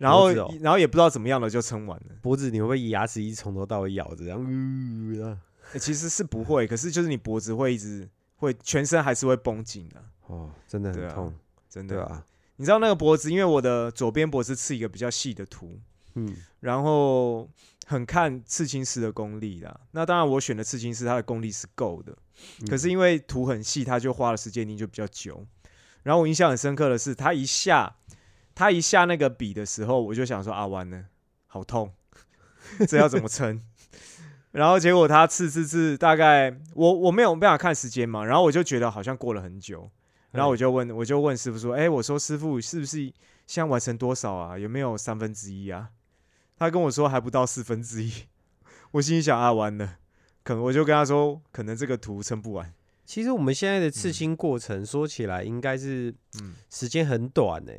[0.00, 2.16] 然后、哦然后也不知道怎么样了就撑完了。
[2.22, 11.34] 脖子你会不会牙齿一从头到尾咬着，然后其实是不会，可是就是你脖子会一直会全身还是会绷紧的、哦，真的很痛，
[11.68, 11.96] 真的。
[11.96, 12.24] 对啊，
[12.56, 15.78] 你知道那个脖子，因为我的左边脖子刺一个比较细的图，
[16.14, 17.46] 嗯，然后
[17.86, 19.78] 很看刺青师的功力啦。
[19.90, 22.16] 那当然，我选的刺青师他的功力是够的，
[22.70, 25.46] 可是因为图很细，他就花的时间一定就比较久。
[26.02, 27.94] 然后我印象很深刻的是，他一下
[28.60, 31.06] 他一下那个笔的时候，我就想说啊，完了，
[31.46, 31.90] 好痛，
[32.86, 33.58] 这要怎么撑？
[34.52, 39.90] 然后结果他刺刺刺，大概我我没有办法看时间嘛，然后我就觉得好像过了很久，
[40.32, 42.98] 然后我就问我就问师傅说，哎、我说师傅是不是
[43.46, 44.58] 现在完成多少啊？
[44.58, 45.88] 有没有三分之一啊？
[46.58, 48.12] 他跟我说还不到四分之一，
[48.92, 49.96] 我心里想啊，完了，
[50.42, 52.74] 可能我就跟他说，可能这个图撑不完。
[53.06, 57.72] 其实我们现在的刺青过程说起来应该是嗯，时间很短呢、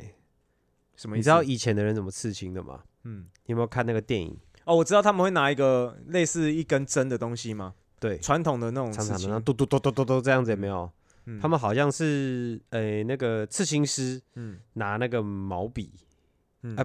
[1.02, 1.20] 什么意思？
[1.20, 2.80] 你知道以前的人怎么刺青的吗？
[3.02, 4.38] 嗯，你有没有看那个电影？
[4.64, 7.74] 哦，我知道他们会拿一个类似一根针的东西吗？
[7.98, 10.88] 对，传统的那种长长的，然后嘟嘟嘟嘟嘟嘟这样子有没有？
[11.24, 15.92] 嗯他们好像是诶、那个刺青师嗯拿那个毛笔，
[16.62, 16.84] 嗯啊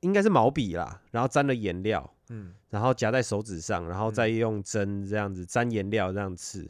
[0.00, 6.68] 应该是毛笔啦，然后沾了颜料，嗯然后夹在手指上，然后再用针这样子沾颜料这样刺。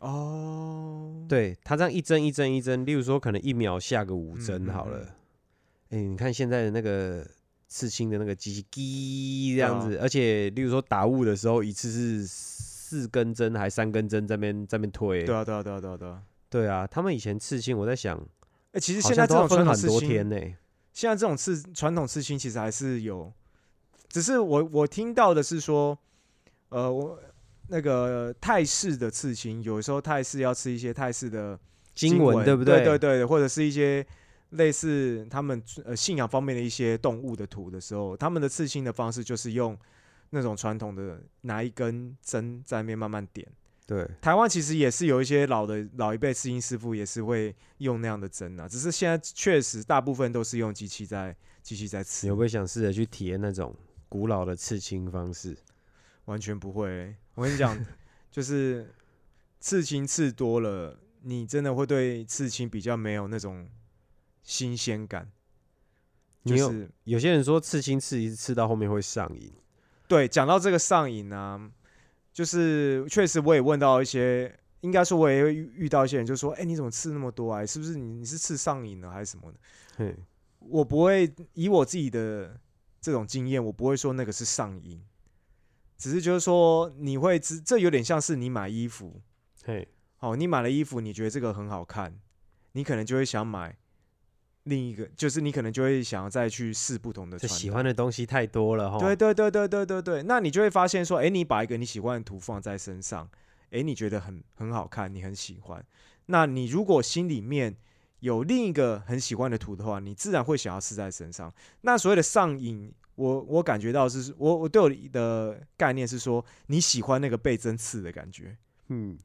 [0.00, 5.06] 哦，对他这样一针一针一针，例如说可能一秒下个五针好了
[5.90, 5.98] 嗯。
[5.98, 7.26] 哎、你看现在的那个
[7.68, 15.24] 刺青的那个机器，滴这样子，而且例如说打雾的时候，一次是四根针还三根针在那边在那边推。
[15.24, 16.22] 对啊对啊对啊对啊对啊。
[16.48, 18.16] 对啊，他们以前刺青，我在想，
[18.72, 20.56] 哎、其实现在这种传统刺很多天青，呢、
[20.92, 23.32] 现在这种刺传统刺青其实还是有，
[24.08, 25.98] 只是我我听到的是说，
[26.68, 27.18] 呃，我
[27.66, 31.58] 那个泰式的刺青，有时候泰式要刺一些泰式的
[31.94, 32.76] 经文，文对不对？
[32.76, 34.06] 对对对，或者是一些
[34.50, 39.76] 类似他们呃信仰方面的一些动物的图的时候，他们的刺青的方式就是用
[40.30, 43.46] 那种传统的拿一根针在那边慢慢点。
[43.86, 53.72] 对，台湾其实也是有一些老的老一辈刺青师傅也是会用那样的针啊，只是现在确实大部分都是用机器在机器在刺你会，不会想试着去体验那种
[54.08, 55.56] 古老的刺青方式？
[56.24, 57.78] 完全不会欸、我跟你讲，
[58.28, 58.92] 就是
[59.60, 63.68] 刺青刺多了，你真的会对刺青比较没有那种
[64.46, 65.30] 新鲜感。
[66.46, 69.52] 就你有是有些人说刺青刺一次刺到后面会上瘾，
[70.08, 71.70] 对，讲到这个上瘾啊，
[72.32, 77.66] 就是确实我也问到一些，应该说我也会遇遇到一些人，就说：“哎、你怎么刺那么多啊？
[77.66, 79.58] 是不是你你是刺上瘾了还是什么的
[79.96, 80.16] 嘿，？”
[80.60, 82.58] 我不会以我自己的
[83.00, 85.02] 这种经验，我不会说那个是上瘾，
[85.98, 89.20] 只是就是说你会知，这有点像是你买衣服，
[89.64, 89.88] 嘿，
[90.20, 92.16] 哦，你买了衣服，你觉得这个很好看，
[92.72, 93.76] 你可能就会想买
[94.66, 98.98] 另一个，就是你可能就会想要再去试不同的就喜欢的东西太多了哈。
[98.98, 103.28] 对对对对对对对，那你就会发现说，哎，你把一个你喜欢的图放在身上，
[103.70, 105.84] 哎，你觉得很很好看，你很喜欢。
[106.26, 107.76] 那你如果心里面
[108.20, 111.52] 有另一个很喜欢的图的话，你自然会想要试在身上。
[111.82, 118.56] 那所谓的上瘾，我我感觉到是，我我对我的概念是说，你喜欢那个被针刺的感觉，
[118.88, 119.16] 嗯，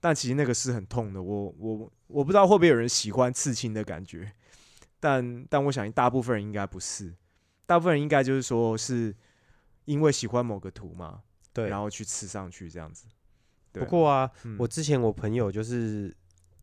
[0.00, 1.22] 但其实那个是很痛的。
[1.22, 4.32] 我我我不知道会不会有人喜欢刺青的感觉，
[5.00, 7.14] 但但我想大部分人应该不是，
[7.66, 9.16] 大部分人应该就是说是
[9.86, 11.68] 因为喜欢某个图嘛，对。
[11.68, 13.06] 然后去吃上去这样子。
[13.72, 16.14] 不过啊，嗯我之前我朋友就是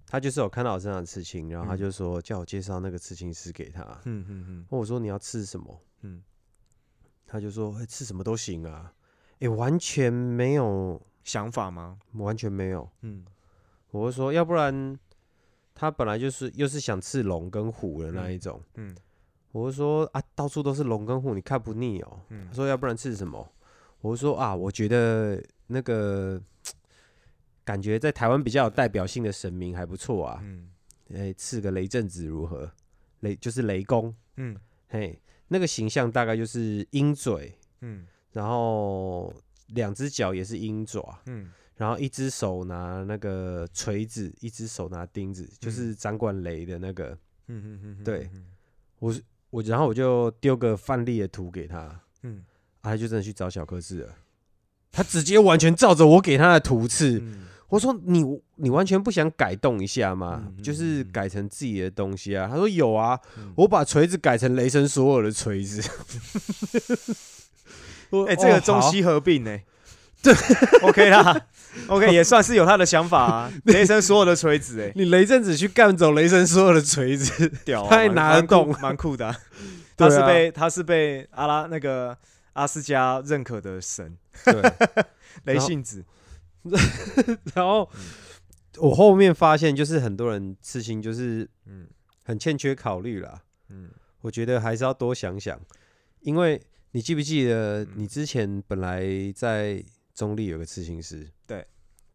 [0.06, 3.82] 他就是有看到我身上的刺青，然后他嗯就说叫我介绍那个刺青师给他。
[4.06, 5.82] 嗯嗯嗯问我说你要刺什么？
[6.02, 6.22] 嗯，
[7.26, 8.94] 他就说、欸、刺什么都行啊。
[9.40, 11.98] 诶，完全没有，想法吗？
[12.14, 12.90] 完全没有。
[13.02, 13.26] 嗯
[13.92, 15.00] 我就说要不然
[15.80, 18.60] 他本来就是又是想刺龙跟虎的那一种。
[18.76, 18.96] 嗯
[19.52, 22.20] 我就说啊，到处都是龙跟虎，你看不腻哦。
[22.30, 23.48] 嗯他说要不然刺什么？
[24.02, 26.42] 我就说啊，我觉得那个
[27.64, 30.40] 感觉在台湾比较有代表性的神明还不错啊。
[30.44, 30.70] 嗯
[31.10, 32.70] 诶，刺个雷震子如何？
[33.22, 34.56] 雷就是雷公，嗯
[34.90, 39.34] 嘿，那个形象大概就是鹰嘴，嗯然后
[39.68, 47.18] 两只脚也是鹰爪，嗯然后一只手拿那个锤子，一只手拿钉子，就是掌管雷的那个。
[47.50, 48.30] 嗯嗯，对
[49.00, 49.16] 我
[49.52, 52.44] 我然后我就丢个范例的图给他，嗯
[52.82, 54.14] 啊，他就真的去找小科士了。
[54.92, 58.24] 他直接完全照着我给他的图刺，嗯我说你
[58.56, 60.44] 你完全不想改动一下吗？
[60.48, 62.48] 嗯嗯就是嗯改成自己的东西啊。
[62.50, 65.82] 他说有啊，嗯我把锤子改成雷神所有的锤子。
[68.28, 69.60] 哎，这个中西合并呢？
[70.34, 71.42] 对，OK 啦，
[71.88, 73.52] OK 也算是有他的想法啊。
[73.66, 79.36] 雷神所有的锤子，哎，你雷震子去干走雷神所有的锤子， 屌啊，他还蛮蛮酷拿得动蛮酷的
[79.96, 82.16] 他是被他是被阿拉那个
[82.54, 84.62] 阿斯加认可的神，对，
[85.46, 86.04] 雷信子。
[87.54, 87.90] 然后
[88.78, 91.88] 我后面发现，就是很多人刺青就是嗯
[92.26, 93.42] 很欠缺考虑啦。
[93.70, 93.90] 嗯
[94.22, 95.60] 我觉得还是要多想想，
[96.22, 96.62] 因为
[96.92, 99.04] 你记不记得嗯你之前本来
[99.36, 99.84] 在
[100.18, 101.66] 中立有个刺青师，对。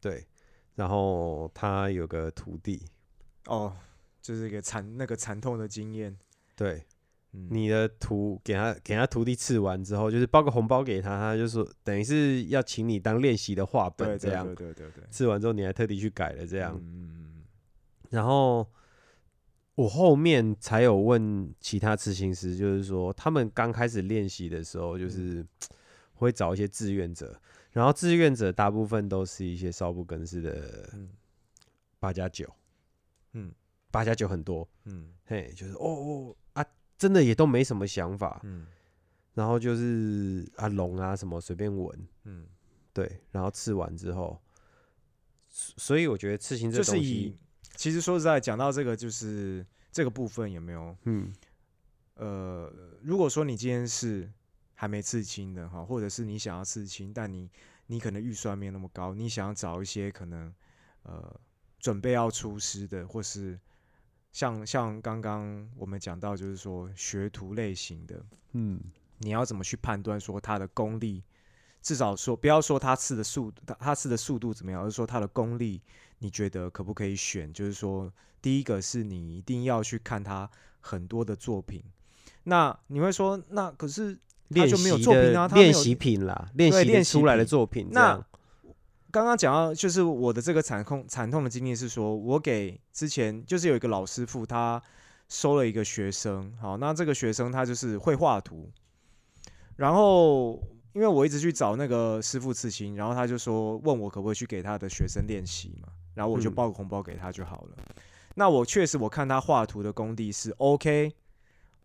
[0.00, 0.26] 对，
[0.74, 2.84] 然后他有个徒弟，
[3.46, 3.72] 哦，
[4.20, 6.18] 就是一个惨那个惨痛的经验。
[6.56, 6.84] 对，
[7.30, 17.44] 嗯，你的徒给他给他徒弟刺完之后，就是包个红包给他，他就说等于是要请你当练习的画本这样对，对对对，刺完之后你还特地去改了这样，嗯
[18.10, 18.68] 然后
[19.76, 25.46] 我后面才有问其他刺青师，就是说他们刚开始练习的时候，就是
[26.14, 27.40] 会找一些志愿者，
[27.72, 31.10] 然后志愿者大部分都是一些少不更事的嗯。
[31.98, 32.48] 八加九，
[33.32, 33.52] 嗯。
[33.90, 35.12] 八加九很多，嗯。
[35.24, 36.64] 嘿，就是哦哦啊，
[36.96, 38.66] 真的也都没什么想法，嗯。
[39.34, 42.46] 然后就是啊龙啊什么随便闻，嗯，
[42.92, 44.38] 对，然后吃完之后，
[45.48, 47.38] 所所以我觉得刺青这就是以东西，
[47.76, 50.94] 其实说实在讲到这个，就是这个部分有没有？
[51.04, 51.32] 嗯。
[52.16, 54.30] 呃，如果说你今天是
[54.82, 57.48] 还没刺青的哈，或者是你想要刺青，但你
[57.86, 60.52] 你可能预算没有那么高，你想要找一些可能
[61.04, 61.40] 呃
[61.78, 63.56] 准备要出师的，或是
[64.32, 68.80] 像像刚刚我们讲到，就是说学徒类型的，嗯
[69.18, 71.22] 你要怎么去判断说他的功力？
[71.80, 75.80] 至少说不要说他刺的速他他刺的速度怎么样，而是说他的功力，
[76.18, 77.52] 你觉得可不可以选？
[77.52, 81.84] 就是说，第一个是你一定要去看他很多的作品。
[82.42, 84.18] 那你会说，那可是
[84.52, 88.26] 他练就没有习作品的啊他练习品啦，练习的对练出来的作品那样，
[89.10, 94.82] 刚刚讲到，就是我的这个惨痛惨痛的经历是说，我给之前就是有一个老师傅，他
[95.28, 98.70] 收了一个学生，好，那这个学生他就是会画图，
[99.76, 106.54] 然后因为我一直去找那个师傅刺青，然后他就说问我可不可以去给他的学生练习嘛，然后我就嗯。
[106.54, 107.76] 报个红包给他就好了。
[108.34, 111.12] 那我确实我看他画图的功力是 OK，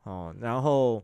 [0.03, 1.03] 哦，然后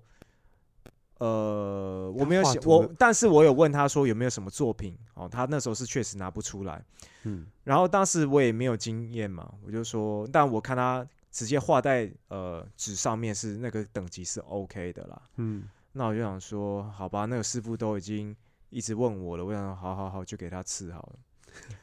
[1.20, 6.84] 呃我没有写我但是我有问他说有没有什么作品，哦，他那时候是确实拿不出来。
[7.24, 15.22] 嗯，然后当时我也没有经验嘛，我就说，但我看他直接画在呃纸上面是那个等级是 OK 的啦。
[15.38, 18.36] 嗯，那我就想说，好吧，那个师傅都已经
[18.70, 21.20] 一直问我了，我想说好好好，就给他刺好了。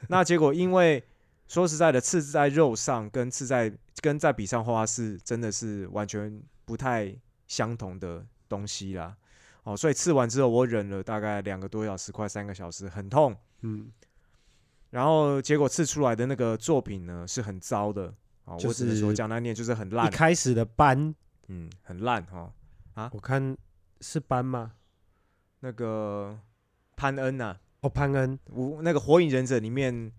[0.08, 1.02] 那结果因为
[1.48, 3.72] 说实在的，刺在肉上跟刺在
[4.02, 7.16] 跟在笔上画是真的是完全不太
[7.46, 9.16] 相同的东西啦。
[9.64, 13.36] 哦，所以刺完之后，我忍了大概两个多小时，快三个小时，很痛。
[13.62, 13.90] 嗯，
[14.90, 21.14] 然后结果刺出来的那个作品呢是很糟的，啊、就我只能说是讲难念就是很烂一烂，开始的斑，
[21.48, 22.52] 嗯，很烂哈、
[23.12, 23.56] 我看
[24.00, 24.72] 是斑吗？
[25.60, 26.38] 那个
[26.96, 30.10] 潘恩呐、哦，潘恩，我那个火影忍者里面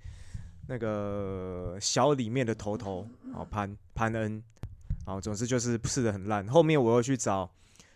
[0.68, 4.44] 那个小里面的头头，哦，潘潘恩，
[5.08, 6.48] 哦，总之就是刺的很烂。
[6.48, 7.52] 后面我又去找，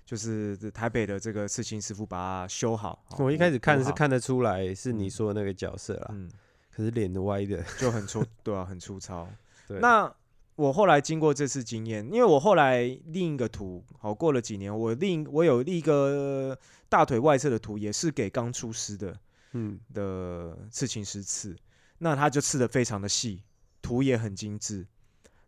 [0.06, 3.03] 就是台北的这个刺青师傅把它修好。
[3.10, 6.30] 哦我一开始看，是看得出来是你说的那个角色啦，嗯，
[6.72, 7.64] 可是脸歪的。
[7.80, 9.28] 就很粗，对啊，很粗糙。
[9.68, 10.14] 对，那
[10.56, 19.20] 我后来经过这次经验，因为我后来另一个图，好过了几年，我另我有另一个大腿外侧的图，也是给刚出师的
[19.53, 21.56] 嗯，的刺青师刺，
[21.97, 23.41] 那他就刺的非常的细，
[23.82, 24.86] 图也很精致。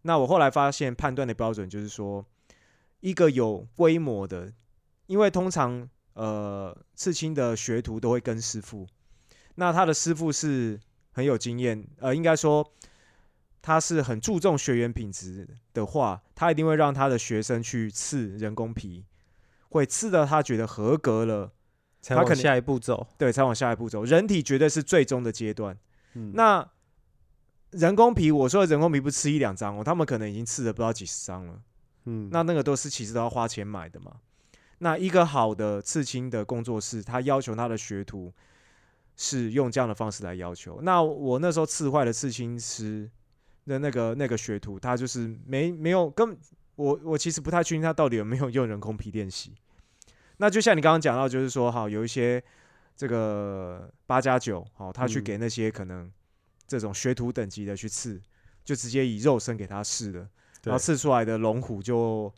[0.02, 2.26] 那我后来发现判断的标准就是说，
[3.00, 4.54] 一个有规模的，
[5.06, 8.88] 因为通常呃刺青的学徒都会跟师傅，
[9.56, 10.80] 那他的师傅是
[11.12, 12.74] 很有经验，呃，应该说
[13.62, 19.06] 他是很注重学员品质的话，他一定会让他的学生去刺人工皮，
[19.70, 21.52] 会刺到他觉得合格了，
[22.02, 23.08] 才往下一步走。
[23.18, 24.04] 对，才往下一步走。
[24.06, 25.78] 人体绝对是最终的阶段。
[26.14, 26.68] 嗯，那
[27.72, 31.62] 人工皮，我说的人工皮不是吃一两张哦，他们可能已经刺了不知道几十张了。
[32.10, 34.16] 嗯，那那个都是其实都要花钱买的嘛。
[34.80, 38.34] 那一个好的刺青的工作室，他要求他的学徒
[39.16, 40.80] 是用这样的方式来要求。
[40.82, 43.10] 那我那时候刺坏的刺青师
[43.66, 46.38] 的那个那个学徒，他就是没没有根本
[46.76, 49.54] 我我其实不太确定他到底有没有用人工皮练习。
[50.38, 52.42] 那就像你刚刚讲到，就是说哈，有一些
[52.96, 56.10] 这个八加九，好，他去嗯给那些可能
[56.68, 58.22] 这种学徒等级的去刺，
[58.64, 60.30] 就直接以肉身给他试的。
[60.68, 60.84] 然后对。
[60.84, 62.32] 刺出来的龙虎就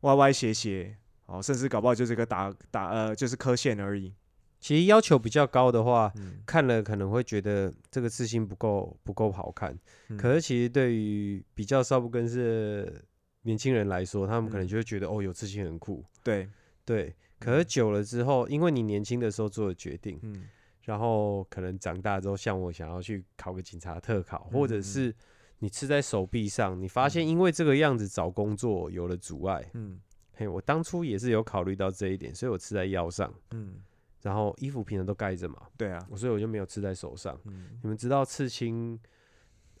[0.00, 4.12] 歪歪斜斜，哦，甚至搞不好就是个打打呃，就是磕线而已。
[4.58, 9.78] 其实要求比较高的话，嗯，看了可能会觉得这个刺青不够不够好看。
[10.08, 10.16] 嗯。
[10.16, 13.04] 可是其实对于比较少不更是
[13.42, 14.68] 年轻人来说，他们可能嗯。
[14.68, 16.04] 就会觉得、哦，有刺青很酷。
[16.24, 16.48] 对，
[16.84, 20.44] 对，可是久了之后，因为你年轻的时候做的决定，嗯。
[20.82, 25.14] 然后可能长大之后，像我想要去考个警察特考，或者是
[25.58, 29.70] 你刺在手臂上，你发现因为这个样子找工作有了阻碍。
[29.74, 30.00] 嗯
[30.38, 33.76] 嘿，我当初也是有考虑到这一点，所以我刺在腰上，嗯，
[34.20, 37.40] 然后衣服平常都盖着嘛，对啊，所以我就没有刺在手上。
[37.46, 39.00] 嗯你们知道刺青，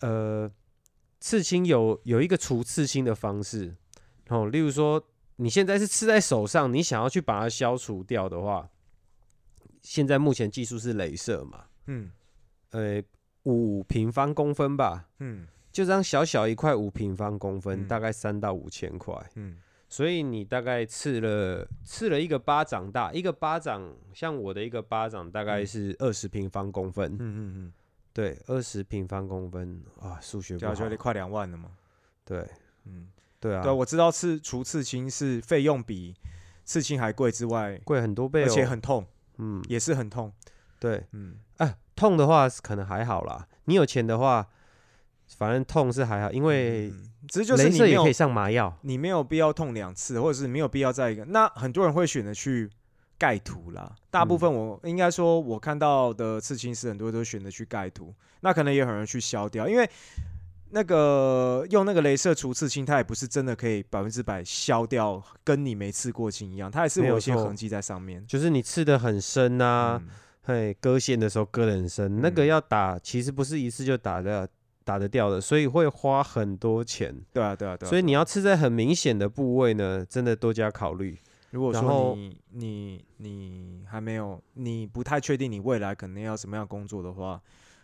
[0.00, 0.50] 呃，
[1.20, 3.76] 刺青有有一个除刺青的方式，
[4.28, 5.02] 哦，例如说
[5.36, 8.70] 你现在是刺在手上，你想要去把它消除掉的话，
[9.82, 12.10] 现在目前技术是镭射嘛，嗯
[12.70, 13.02] 呃，
[13.42, 15.46] 五平方公分吧，嗯
[15.76, 17.86] 就这样小小一块五平方公分，嗯。
[17.86, 19.58] 大概三到五千块，嗯。
[19.90, 25.66] 所以你大概刺了刺了一个巴掌大，一个巴掌像我的一个巴掌大概嗯。
[25.66, 27.72] 是二十平方公分，嗯嗯嗯。
[28.14, 30.74] 对，二十平方公分啊，数学嗯，不好。
[30.74, 31.72] 就要就得快两万了嘛。
[32.24, 32.48] 对。
[32.86, 33.08] 嗯，
[33.38, 36.14] 对啊，对，我知道刺除刺青是费用比
[36.64, 39.06] 刺青还贵之外，贵很多倍而哦，且很痛，
[39.36, 40.32] 嗯，也是很痛。
[40.80, 41.36] 对，嗯。
[41.58, 44.48] 哎、痛的话可能还好啦，你有钱的话，
[45.36, 51.24] 反正痛是还好，因为嗯只是就是镭你可以上麻药，你没有必要痛两次，或者是没有必要再一个。
[51.24, 52.70] 那很多人会选择去
[53.18, 53.92] 盖图啦。
[54.10, 59.88] 大部分我、应该说，我看到的刺青师很多都选择去盖图，那可能也有人去消掉，因为
[60.70, 68.24] 那个用那个镭射除刺青，它也不是真的可以百分之百消掉，跟你没刺过青一样，它还是没有有一些痕迹在上面。
[68.26, 70.08] 就是你刺的很深呐、嗯
[70.42, 74.48] 嘿，割线的时候割的很深，那个嗯要打其实不是一次就打的
[74.86, 77.90] 打得掉的，所以会花很多钱，对啊，对啊，对啊。
[77.90, 81.18] 所以你要刺在很明显的部位呢，真的多加考虑。
[81.50, 87.42] 如果说你你你还没有，你不太确定你未来可能要什么样工作的话，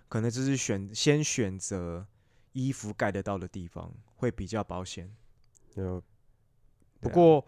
[0.09, 2.07] 可能就是选先选择
[2.53, 5.13] 衣服盖得到的地方，会比较保险。
[5.75, 6.01] 就
[7.01, 7.45] 不过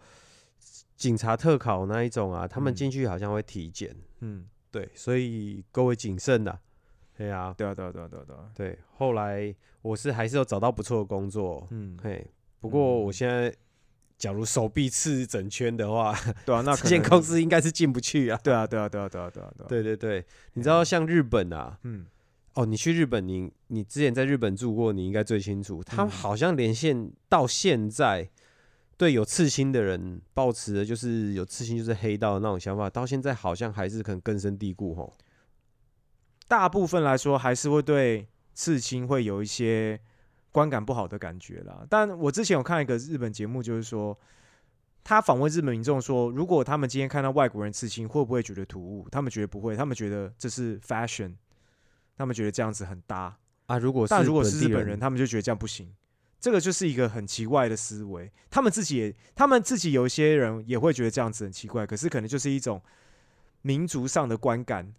[0.97, 6.59] 警察特考那一种啊，他们嗯进去好像会体检，嗯，对，所以各位谨慎呐。
[7.17, 12.25] 对啊，对啊，对啊，对啊，对啊，对啊，对，后来我是还是有找到不错的工作，嗯，嘿，
[12.59, 13.53] 不过我嗯现在
[14.17, 16.13] 假如手臂刺整圈的话，
[16.45, 18.39] 对啊，那这间可能公司应该是进不去啊。
[18.43, 22.05] 对啊，对啊，对啊，对啊，对啊，对啊，对对对，你知道像日本啊，嗯，
[22.55, 26.09] 哦，你去日本，你你之前在日本住过，你应该最清楚，他们嗯。
[26.09, 28.29] 好像连线到现在，
[28.97, 35.13] 对有刺青的人抱持的就是有刺青就是黑道的那种想法，到现在好像还是可能根深蒂固吼。
[36.47, 39.99] 大部分来说还是会对刺青会有一些
[40.51, 41.85] 观感不好的感觉啦。
[41.89, 44.17] 但我之前有看一个日本节目，就是说
[45.03, 49.07] 他访问日本民众说，如果他们今天看到外国人刺青，会不会觉得突兀？
[49.09, 51.33] 他们觉得不会，他们觉得这是 fashion，
[52.17, 53.37] 他们觉得这样子很搭。
[53.65, 55.91] 啊，如果是但如果是日本人，他们就觉得这样不行。
[56.39, 62.79] 这个就是一个很奇怪的思维，他们自己也，他们自己有一些人也会觉得这样子很奇怪，可是可能就是一种
[63.63, 64.93] 民族上的观感，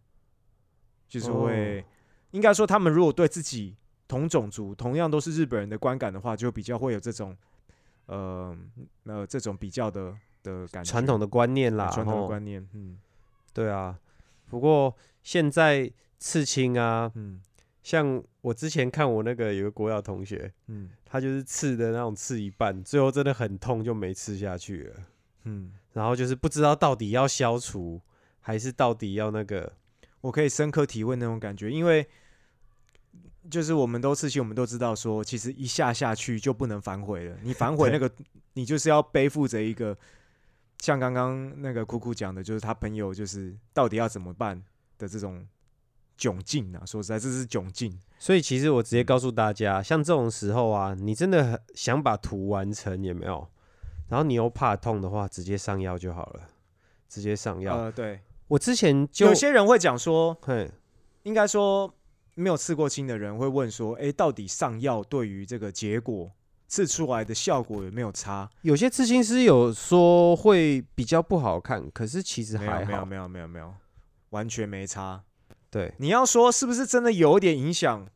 [1.08, 1.84] 就是会，哦
[2.32, 3.74] 应该说他们如果对自己
[4.08, 7.36] 同种族、同样都是日本人的观感的话，就比较会有这种，
[8.06, 8.56] 呃
[9.04, 12.98] 呃这种比较的的感觉，传统的观念啦，传统的观念，嗯
[13.52, 13.98] 对啊。
[14.48, 17.40] 不过现在刺青啊，嗯
[17.82, 24.94] 像我之前看我那个有个国小同学，嗯他就是刺的那种刺一半，最后真的很痛，就没刺下去了。
[25.44, 28.00] 嗯，然后就是不知道到底要消除，
[28.40, 29.72] 还是到底要那个，
[30.26, 32.04] 我可以深刻体会那种感觉，因为
[33.48, 37.36] 就是我们都刺青，我们都知道说，其实一下下去就不能反悔了。
[37.42, 38.10] 你反悔那个，
[38.54, 39.96] 你就是要背负着一个，
[40.80, 44.60] 像刚刚那个酷酷讲的，就是他朋友就是到底要怎么办
[44.98, 45.46] 的这种
[46.18, 46.84] 窘境啊。
[46.84, 47.96] 说实在，这是窘境。
[48.18, 53.48] 所以其实我直接告诉大家，像这种时候啊，你真的很想把图完成，也没有？
[54.08, 56.48] 然后你又怕痛的话，直接上药就好了，
[57.08, 57.76] 直接上药。
[57.76, 60.70] 呃，对，我之前就有些人会讲说，嘿，
[61.24, 61.92] 应该说
[62.34, 66.30] 没有刺过青的人会问说，诶，到底上药对于这个结果
[66.68, 68.48] 刺出来的效果有没有差？
[68.62, 72.84] 有些刺青师有说会比较不好看，可是其实还好。
[72.84, 73.74] 没有没有没有没有，
[74.30, 75.22] 完全没差。
[75.70, 78.06] 对，你要说是不是真的有点影响？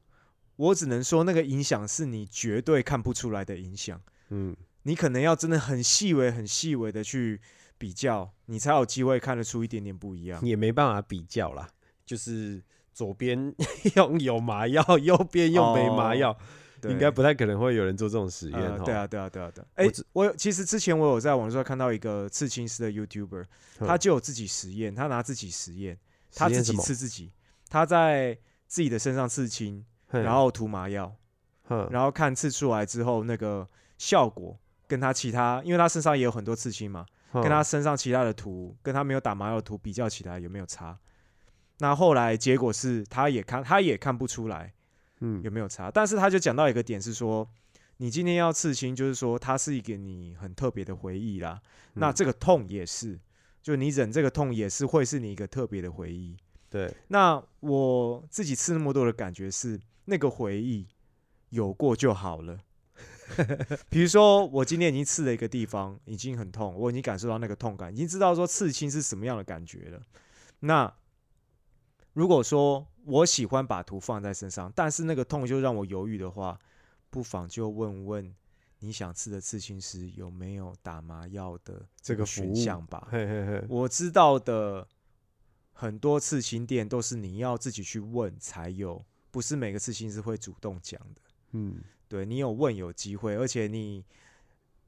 [0.57, 4.01] 我只能说那个影响是你绝对看不出来的影响。
[4.28, 7.41] 嗯，你可能要真的很细微、很细微的去
[7.81, 10.39] 比较，你才有机会看得出一点点不一样。
[10.45, 11.66] 也没办法比较啦，
[12.05, 12.62] 就是
[12.93, 13.55] 左边
[13.97, 16.37] 用有麻药， 右边用没麻药，
[16.78, 16.93] 对。
[16.93, 19.66] 应该不太可能会有人做这种实验对啊，对啊，对啊，对啊。
[19.76, 23.47] 哎、我有其实之前我有在网络上看到一个刺青师的 YouTuber，
[23.78, 23.89] 嗯。
[23.89, 25.99] 他就有自己实验，他拿自己实验，
[26.35, 27.33] 他自己刺自己，
[27.70, 31.16] 他在自己的身上刺青，然后涂麻药，
[31.91, 33.66] 然后看刺出来之后那个
[33.97, 40.99] 效果跟他其他，因为他身上也有很多刺青嘛，哼跟他身上其他的图，跟他没有打麻药的图比较起来有没有差？
[41.78, 44.72] 那后来结果是他也看他也看不出来
[45.20, 47.49] 嗯有没有差，但是他就讲到一个点是说，
[47.99, 51.61] 你今天要刺青，就是说它是一个你很特别的回忆啦。
[51.95, 53.18] 那嗯这个痛也是，
[53.62, 56.37] 就你忍这个痛也是会是你一个特别的回忆。
[56.68, 60.87] 对，那我自己刺那么多的感觉是，那个回忆
[61.51, 62.59] 有过就好了。
[63.89, 70.03] 比如说，我今天已经刺了一个地方，已经很痛，我已经感受到那个痛感，已经知道说刺青是什么样的感觉了。
[70.61, 70.93] 那
[72.12, 76.59] 如果说我喜欢把图放在身上，但是那个痛就让我犹豫的话，
[77.09, 78.35] 不妨就问问
[78.81, 83.09] 你想刺的刺青师有没有打麻药的这个选项吧。
[83.11, 84.87] 嘿嘿嘿，我知道的
[85.72, 91.20] 很多刺青店都是你要自己去问才有，不是每个刺青师会主动讲的。
[91.53, 94.04] 嗯，对你有问有机会，而且你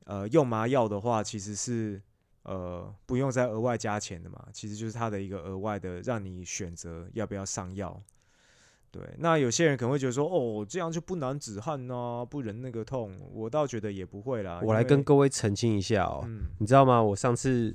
[0.07, 2.03] 呃用麻药的话，其实是
[2.43, 8.03] 呃不用再额外加钱的嘛，其实就是它的一个额外的让你选择要不要上药。
[8.91, 13.17] 对，那有些人可能会觉得说，哦，这样就不男子汉呐、不忍那个痛。
[13.33, 14.61] 我倒觉得也不会啦。
[14.63, 17.01] 我来跟各位澄清一下哦，嗯你知道吗？
[17.01, 17.75] 我上次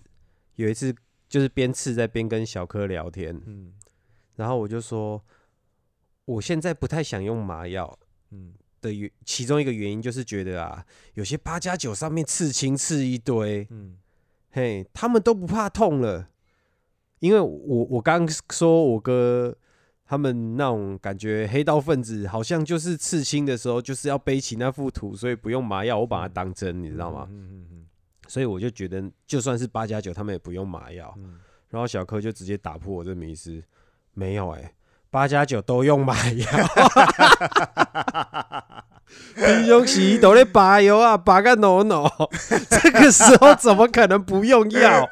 [0.55, 0.93] 有一次
[1.29, 3.73] 就是边刺在边跟小柯聊天，嗯
[4.35, 5.23] 然后我就说，
[6.25, 7.97] 我现在不太想用麻药
[8.29, 8.53] 嗯
[8.87, 10.85] 的原，其中一个原因就是觉得啊，
[11.15, 13.97] 有些八加九上面刺青刺一堆，嗯
[14.51, 16.29] 嘿，他们都不怕痛了，
[17.19, 19.55] 因为我我刚说我哥
[20.05, 27.27] 他们那种感觉黑道分子好像就是刺青的时候就是要背起那幅图，所以不用麻药，我把它当真，你知道吗？
[27.29, 27.85] 嗯嗯嗯
[28.27, 31.13] 所以我就觉得就算是八加九，他们也不用麻药。
[31.17, 33.61] 嗯然后小柯就直接打破我这迷思，
[34.13, 34.73] 没有哎、
[35.09, 36.47] 八加九都用麻药。
[39.35, 42.11] 平胸洗衣都在拔油啊，拔个挪挪，
[42.69, 45.09] 这个时候怎么可能不用药？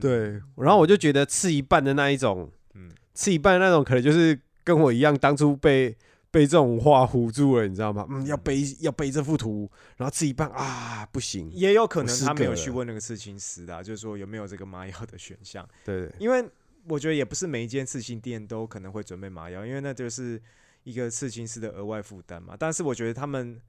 [0.00, 5.96] 对，然后我就觉得吃一半的那一种，嗯吃一半的那种，可能就是跟我一样，当初被
[6.30, 8.06] 被这种话唬住了，你知道吗？
[8.10, 11.50] 嗯，要背要背这幅图，然后吃一半啊，不行。
[11.52, 16.44] 也有可能他没有去问那个刺青师的啊、就是说有没有这个麻药的选项，对对，因为
[16.88, 20.40] 我觉得也不是每一间刺青店都可能会准备麻药，因为那就是
[20.84, 22.56] 一个刺青师的额外负担嘛。
[22.58, 23.60] 但是我觉得他们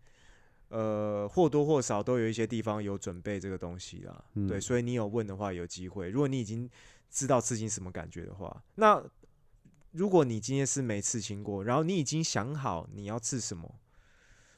[0.70, 6.09] 呃或多或少都有一些地方有准备这个东西啦，嗯对，所以你有问的话有机会。
[6.09, 6.70] 如果你已经
[7.11, 9.03] 知道刺青什么感觉的话，那
[9.91, 13.80] 如果你今天是没刺青过，然后你已经想好你要刺什么，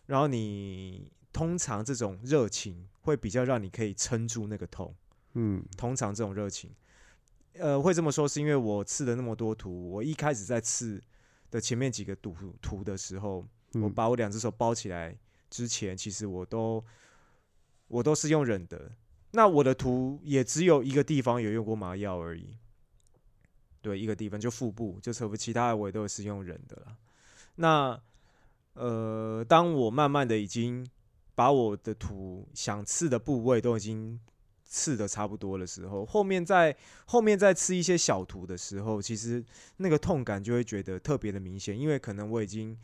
[0.05, 4.95] 然后你通常这种热情会比较让你可以撑住那个痛。
[5.33, 6.71] 嗯通常这种热情，
[7.59, 11.01] 呃，会这么说是因为我刺了那么多图，我一开始在刺
[11.49, 15.17] 的前面几个图图的时候，我嗯把我两只手包起来
[15.49, 16.83] 之前，其实我都
[17.87, 18.91] 我都是用忍的。
[19.31, 22.57] 那我的图也只有一个地方有用过麻药而已，
[23.81, 26.97] 对，一个地方就腹部，就侧腹，其他的我也都是用忍的啦。
[27.55, 28.01] 那
[28.73, 30.85] 呃，当我慢慢的已经
[31.33, 34.19] 把我的图想刺的部位都已经
[34.65, 39.43] 刺的差不多的时候，后面再后面再吃一些小图的时候，其实
[39.77, 42.77] 那个痛感就会觉得特别的明显，因为可能我已经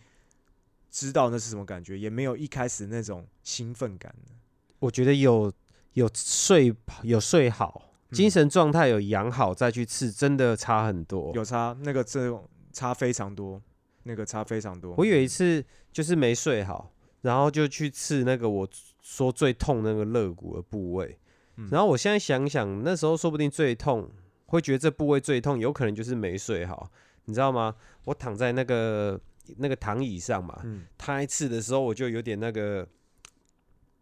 [0.90, 4.36] 知道那是什么感觉，也没有一开始那种兴奋感了。
[4.80, 5.52] 我觉得有
[5.94, 6.74] 有睡
[7.04, 11.32] 有睡好，精嗯神状态有养好再去刺，真的差很多。
[11.34, 13.62] 有差，那个这种差非常多，
[14.04, 14.96] 那个差非常多。
[14.98, 18.68] 我有一次就是没睡好，然后就去刺那个我
[19.02, 21.18] 说最痛那个肋骨的部位，
[21.58, 24.10] 嗯然后我现在想想，那时候说不定最痛，
[24.48, 26.90] 会觉得这部位最痛，有可能就是没睡好，
[27.26, 27.76] 你知道吗？
[28.06, 29.20] 我躺在那个
[29.58, 32.88] 那个躺椅上嘛，嗯他一次的时候，我就有点那个，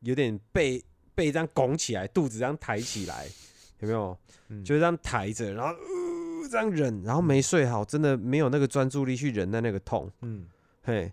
[0.02, 0.84] 有点背
[1.16, 3.28] 背这样拱起来，肚子这样抬起来，
[3.80, 4.18] 有没有？
[4.50, 10.46] 嗯，就这样抬着，然后、呃、这样忍，然后没睡好，真的没有那个专注力去忍耐那个痛，嗯
[10.84, 11.12] 嘿。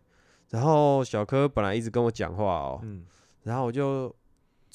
[0.49, 3.05] 然后小柯本来一直跟我讲话哦，嗯
[3.43, 4.14] 然后我就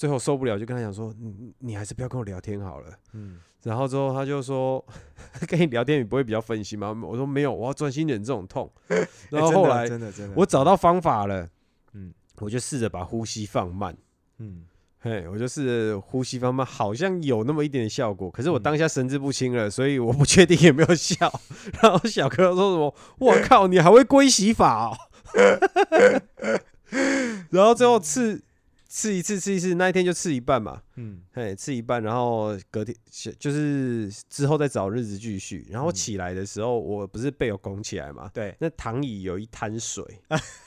[0.01, 2.87] 最后受不了，就跟他讲说，你你还是不要跟我聊天好了。
[3.13, 4.83] 嗯然后之后他就说，
[5.47, 6.91] 跟你聊天你不会比较分心吗？
[7.03, 8.67] 我说没有，我要专心忍这种痛。
[9.29, 11.47] 然后后来真的真的，我找到方法了，
[11.93, 13.95] 嗯我就试着把呼吸放慢，
[14.39, 14.63] 嗯
[15.01, 18.31] 嘿，我就试着呼吸放慢，好像有那么一点效果。
[18.31, 21.31] 可是我嗯当下神志不清了，所以我不确定有没有效。
[21.83, 24.97] 然后小哥说什么：“我靠，你还会归洗法哦！”
[27.51, 28.41] 然后最后刺
[28.91, 31.21] 刺一次，吃一次，那一天就吃一半嘛，嗯。
[31.31, 32.93] 嘿，吃一半，然后隔天
[33.39, 35.65] 就是之后再找日子继续。
[35.69, 35.93] 然后嗯。
[35.93, 40.03] 起来的时候，我不是被我拱起来嘛，对，那躺椅有一滩水，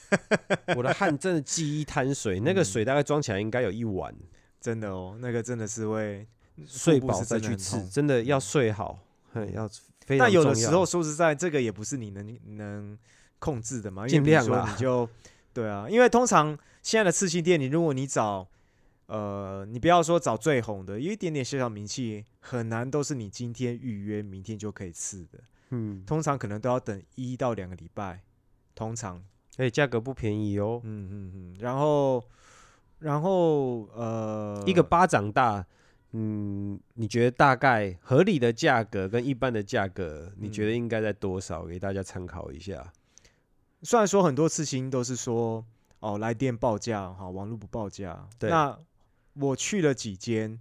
[0.74, 2.64] 我的汗真的积一滩水，那个嗯。
[2.64, 4.14] 水大概装起来应该有一碗。
[4.58, 6.26] 真的哦，那个真的是会
[6.66, 8.98] 睡饱再去吃，真的要睡好，
[9.34, 9.68] 嘿，要
[10.06, 12.98] 非常但有的时候，说实在，这个也不是你能能
[13.38, 14.66] 控制的嘛，因为啦。
[14.72, 15.06] 你就
[15.54, 18.48] 对啊，因为通常现在的刺青店，你如果你找
[19.06, 25.38] 呃，你不要说找最红的，有一点点小小名气，很难都是你今天预约，明天就可以刺的，
[25.70, 28.22] 嗯，通常可能都要等一到两个礼拜，
[28.74, 29.22] 通常，
[29.56, 32.24] 而且价格不便宜哦，嗯嗯嗯，然后
[32.98, 35.64] 然后呃，一个巴掌大，
[36.12, 41.64] 嗯，你觉得大概合理的价格跟一般的价格，你觉得嗯应该在多少？
[41.64, 42.92] 给大家参考一下。
[43.84, 45.64] 虽然说很多刺青都是说
[46.00, 48.26] 哦来电报价哈，网络不报价。
[48.38, 48.76] 对那
[49.34, 50.58] 我去了几间，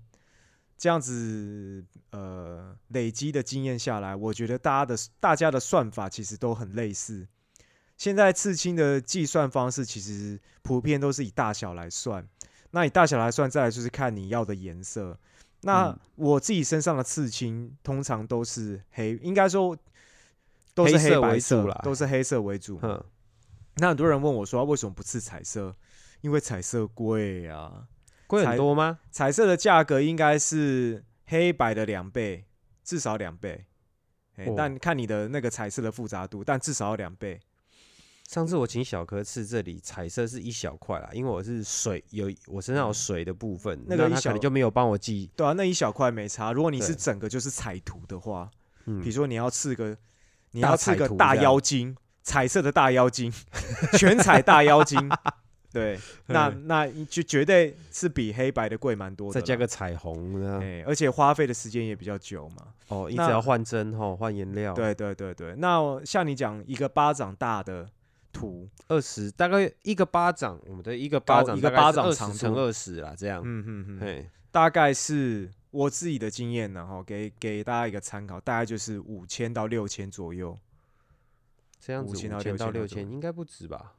[0.78, 7.28] 这样子呃累积的经验下来，我觉得大家的大家的算法其实都很类似。
[7.96, 12.28] 现在刺青的计算方式其实普遍都是以大小来算，
[12.72, 15.18] 那以大小来算，再来就是看你要的颜色。
[15.62, 19.78] 那嗯我自己身上的刺青通常都是黑，应该说
[20.74, 22.80] 都是黑色为黑白色主啦都是黑色为主。
[22.82, 23.04] 嗯，
[23.78, 25.76] 那很多人问我说，啊为什么不刺彩色？
[26.22, 27.86] 因为彩色贵啊，
[28.28, 29.00] 贵很多吗？
[29.12, 32.46] 彩色的价格应该是黑白的两倍，
[32.84, 33.66] 至少两倍。
[34.36, 37.40] 哎、哦但看你的那个彩色的复杂度，但至少要两倍。
[38.28, 45.30] 上次我请小柯刺这里彩色是一小块啦，因为我是水有我身上有水的部分，那个一小能就没有帮我记。
[45.36, 46.52] 对啊，那一小块没差。
[46.54, 48.50] 如果你是整个就是彩图的话，
[48.86, 49.96] 嗯比如说你要刺个，
[50.54, 53.32] 你要刺个大妖精，彩色的大妖精，
[54.00, 54.98] 全彩大妖精，
[55.74, 59.40] 对，那嗯那就绝对是比黑白的贵蛮多的。
[59.40, 60.60] 再加个彩虹呢？
[60.62, 62.68] 哎、而且花费的时间也比较久嘛。
[62.90, 67.90] 哦，一直要换针吼，换颜料。，对对对对，那像你讲一个巴掌大的，
[68.32, 73.42] 图，二十大概一个巴掌，我们的一个巴掌一个巴掌长乘二十啦，这样。
[73.44, 80.58] 嗯哼哼，嘿，大概是我自己的经验呢，哈给给大家一个参考，大概就是五千到六千左右。
[81.80, 83.96] 这样子五千到6000左右六千应该不止吧？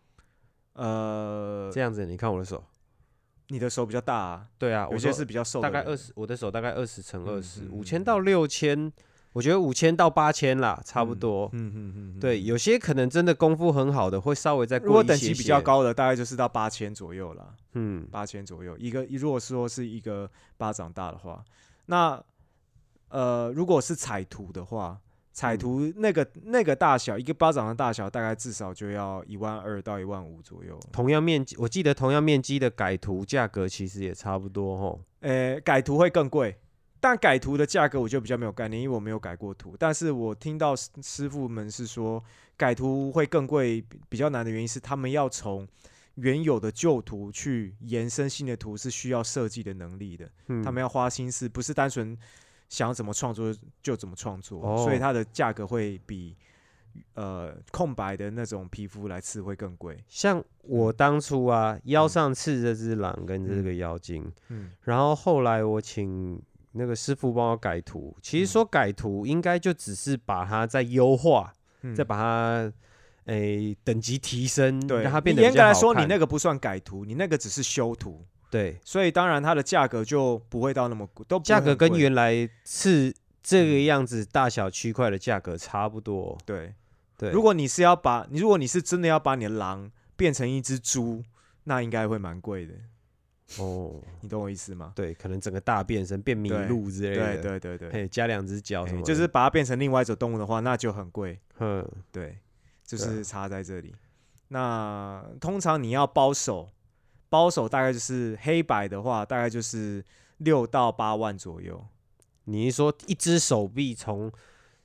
[0.75, 2.65] 呃，这样子，你看我的手，
[3.49, 8.91] 你的手比较大、啊，对啊，有些我说是比较瘦，大概二十，我的手大概二十乘二十，嗯五千到六千，
[9.35, 11.51] 我觉得五千到八千啦，差不多。
[11.53, 17.53] 嗯嗯嗯嗯，对，有些可能真的功夫很好的，会稍微再如果贵一些等级比较，高的，大概就是到八千左右啦。
[17.73, 21.45] 嗯，八千左右，一个如果说是一个巴掌大的话，
[21.87, 22.23] 那
[23.09, 25.01] 呃，如果是彩图的话，
[25.33, 30.79] 彩嗯图那个、那个大小，一个巴掌的大小，大概至少就要一万二到一万五左右。
[30.93, 35.01] 同样面积，我记得同样面积的改图价格其实也差不多吼。
[35.21, 36.57] 呃，改图会更贵，
[37.05, 39.77] 但改图的价格我就比较没有概念，因为我没有改过图。
[39.79, 42.25] 但是我听到师师傅们是说，
[42.57, 45.69] 改图会更贵，比比较难的原因是他们要从
[46.15, 50.27] 原有的旧图去延伸新的图，是需要设计的能力的。
[50.47, 52.17] 嗯，他们要花心思，不是单纯
[52.71, 56.35] 想怎么创作就怎么创作，哦所以它的价格会比
[57.13, 60.03] 呃空白的那种皮肤来刺会更贵。
[60.09, 66.41] 像我当初啊，腰上刺这只狼跟这嗯个妖精，嗯然后后来我请
[66.75, 68.47] 那个师傅帮我改图，其实嗯。
[68.47, 71.53] 说改图应该就只是把它再优化，
[71.83, 71.95] 嗯。
[71.95, 72.73] 再把它
[73.27, 78.79] 诶、等级提升，对让它变得严格来说，你那个不算改图，你那个只是修图，对。
[78.85, 86.37] 所以当然它的价格就不会到那么贵，都价格跟原来是这个样子大小区块的价格差不多。
[86.45, 86.75] 对。
[87.17, 91.23] 对，如果你是要把你，如果你是真的要把你的狼变成一只猪，
[91.63, 92.75] 那应该会蛮贵的，
[93.59, 94.93] 哦，你懂我意思吗？
[94.97, 101.39] 对，可能整个大变身变麋对鹿之类对的，对对对，嘿，加两只脚什么就是把它变成另外一种动物的话，那就很贵。
[101.59, 102.39] 嗯，对，
[102.85, 103.95] 就是差在这里。
[104.49, 106.69] 那通常你要包手，
[107.29, 110.05] 包手大概就是黑白的话，大概就是
[110.39, 111.85] 六到八万左右。
[112.45, 114.31] 你是说一只手臂从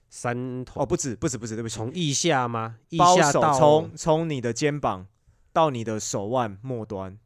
[0.09, 2.77] 三头哦，不止，不止，不止，对不起，从腋下吗？
[2.89, 5.07] 腋包手下到从从你的肩膀
[5.51, 7.17] 到你的手腕末端，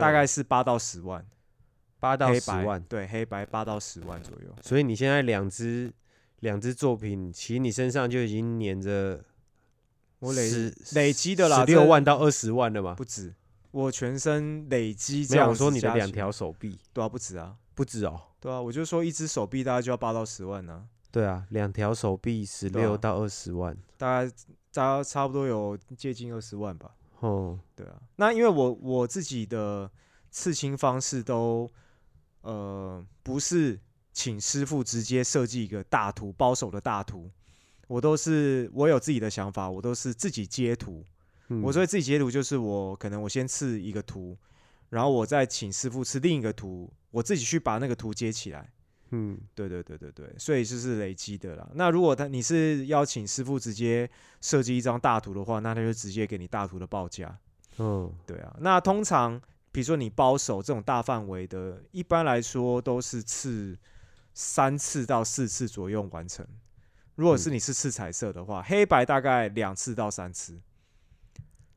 [0.00, 1.24] 大概是八到十万，
[2.00, 4.54] 八到十万，对，黑白八到十万左右。
[4.62, 5.92] 所以你现在两只
[6.40, 9.24] 两只作品，其实你身上就已经粘着
[10.18, 10.50] 我累
[10.92, 12.94] 累积的啦，十六万到二十万了嘛？
[12.94, 13.34] 不止，
[13.70, 18.20] 我全身累积这没有，样我说你的两条，手臂对啊，不止啊，不止哦。
[18.40, 23.76] 对啊，我就说一只手臂大概就要八到十万呢、对啊，两条手臂十六到二十万。
[23.96, 24.32] 大概
[24.72, 26.90] 差差不多有接近二十万吧。
[27.22, 29.88] 哦，对啊，那因为我我自己的
[30.30, 31.70] 刺青方式都
[32.40, 33.78] 呃不是
[34.12, 37.30] 请师傅直接设计一个大图包手的大图，
[37.86, 41.04] 我都是我有自己的想法，我都是自己接图。
[41.48, 44.36] 嗯我所以自己截图就是我可能我先刺一个图，
[44.88, 48.72] 然后我再请师傅刺另一个图，我自己去把那个图接起来。
[49.14, 51.68] 嗯，对对对对对，所以就是累积的啦。
[51.74, 54.10] 那如果他你是邀请师傅直接
[54.40, 57.38] 设计一张大图的话，那他就直接给你大图的报价。
[57.78, 59.40] 嗯，对啊，那通常
[59.70, 63.78] 比如说你包手这种大范围的，一般来说都是次
[64.34, 66.46] 三次到四次左右完成。
[67.16, 70.54] 如果是你是次彩色的话，黑白大概两次到三次。
[70.54, 70.60] 一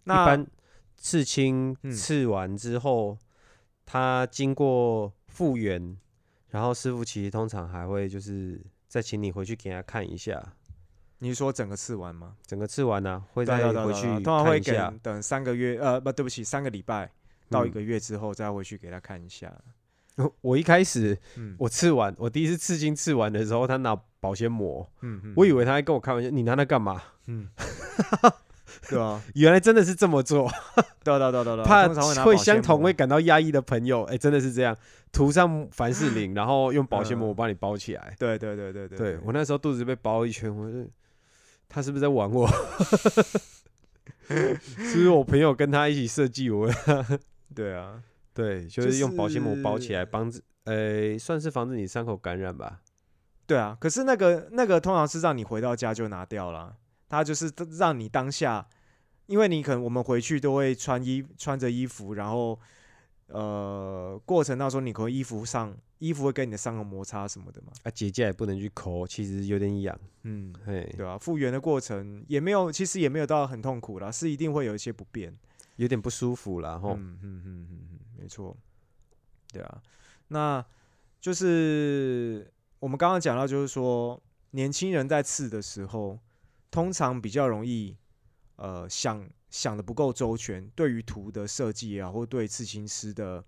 [0.05, 0.47] 那般
[0.95, 3.17] 刺青嗯刺完之后，
[3.85, 5.97] 它经过复原，
[6.55, 10.41] 然后师傅其实通常还会就是再请你回去给他看一下，
[11.19, 12.37] 你是说整个刺完吗？
[12.47, 15.21] 整个刺完呢、会对再回去通常会看一下等。
[15.21, 17.11] 三个月，呃，不对不起，三个礼拜
[17.49, 19.53] 到一嗯个月之后再回去给他看一下。
[20.39, 27.03] 我一开始嗯我刺完，我第一次刺青刺完的时候，他拿保鲜膜，嗯嗯，我以为他在跟我开玩笑，你拿那干嘛？
[27.25, 27.49] 嗯，
[28.89, 30.49] 对啊，原来真的是这么做，
[31.03, 31.87] 对啊对啊对啊对怕
[32.23, 34.75] 会相同会感到压抑的朋友，哎、真的是这样，
[35.11, 38.15] 涂上凡士林， 然后用保鲜膜嗯帮你包起来。
[38.19, 40.87] 对对对对对对我那时候肚子被包一圈，我就
[41.67, 42.47] 他是不是在玩我？
[44.27, 46.69] 是不是我朋友跟他一起设计我？
[47.53, 48.01] 对啊，
[48.33, 52.81] 对，就就是用保鲜膜包起来，是防止呃，算是防止你伤口感染吧。
[53.45, 56.75] 对啊，可是那个那个通常是让你回到家就拿掉了，
[57.07, 58.67] 它就是让你当下，
[59.27, 62.59] 因为你可能我们回去都会穿衣穿着衣服，然后
[63.27, 69.99] 呃过程当中你可能衣服上衣服会跟你的伤口摩擦什么的嘛，啊，结痂也不能去抠，其实有点痒。
[70.23, 75.35] 嗯，嘿，对啊，复原的过程也没有，其实也没有到很痛苦啦，是一定会有一些不便。
[75.77, 76.79] 有点不舒服啦。
[76.79, 76.93] 吼。
[76.93, 78.55] 嗯嗯嗯嗯嗯，没错。
[79.51, 79.81] 对啊，
[80.29, 80.65] 那
[81.19, 82.49] 就是
[82.79, 86.17] 我们刚刚讲到，就是说年轻人在刺的时候，
[86.75, 87.95] 通常比较容易
[88.57, 93.41] 呃想想的不够周全，对于图的设计也好，或对刺青师的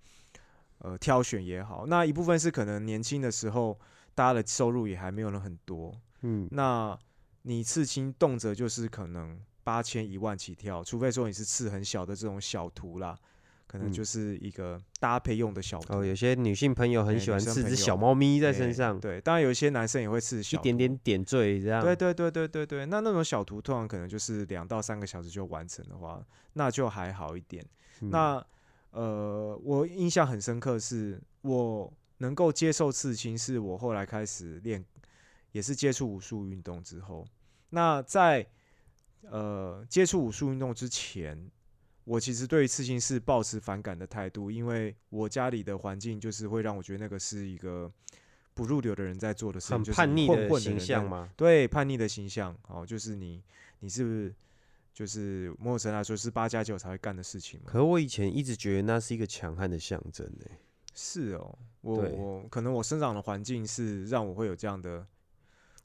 [0.78, 3.78] 呃挑选也好，那一部分是可能年轻的时候
[4.16, 6.98] 大家的收入也还没有人很多，嗯，那
[7.42, 13.20] 你刺青动辄就是可能八千一万起跳，除非说你是刺很小的这种小图啦，
[13.68, 16.00] 可能嗯就是一个搭配用的小图。
[16.00, 21.84] 哦，有些女性朋友很哎喜欢刺只小猫咪在哎身上，对，当然有一些男生也会刺一点点点缀这样。
[21.84, 27.64] 对对对对对对，那那种小图通常可能就是两到三个小时就完成的话，那就还好一点。
[28.02, 28.46] 嗯那
[28.92, 34.84] 呃，我印象很深刻是，我能够接受刺青，是我后来开始练，
[35.52, 37.28] 也是接触武术运动之后。
[37.70, 38.48] 那在
[39.30, 41.52] 呃接触武术运动之前，
[42.08, 47.92] 我其实对于刺青是抱持反感的态度，因为我家里的环境就是会让我觉得那个是一个
[48.54, 51.30] 不入流的人在做的事情，很就是叛逆的形象嘛。
[51.36, 53.44] 对叛逆的形象，哦，就是你
[53.82, 54.34] 你是不是
[54.94, 57.66] 就是某种程度来说是八加九才会干的事情嘛？
[57.70, 60.46] 可我以前一直觉得那是一个强悍的象征呢。
[60.94, 65.06] 是哦，我我可能我生长的环境是让我会有这样的，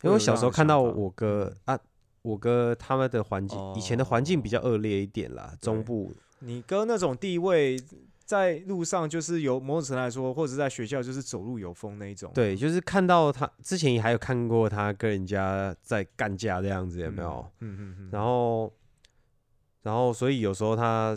[0.02, 1.76] 因为我小时候看到我这哥啊，
[2.22, 7.76] 我哥他们的环境，以前的环境比较恶劣一点啦，中部你哥那种地位，
[8.24, 17.44] 在路上就是有某种程度来说，或者在学校就是走路有风那一种，对，就是看到他之前也还有看过他跟人家在干架这样子，有没有？
[17.60, 17.76] 嗯？
[17.76, 18.72] 嗯嗯嗯，然后，
[19.82, 21.16] 然后所以有时候他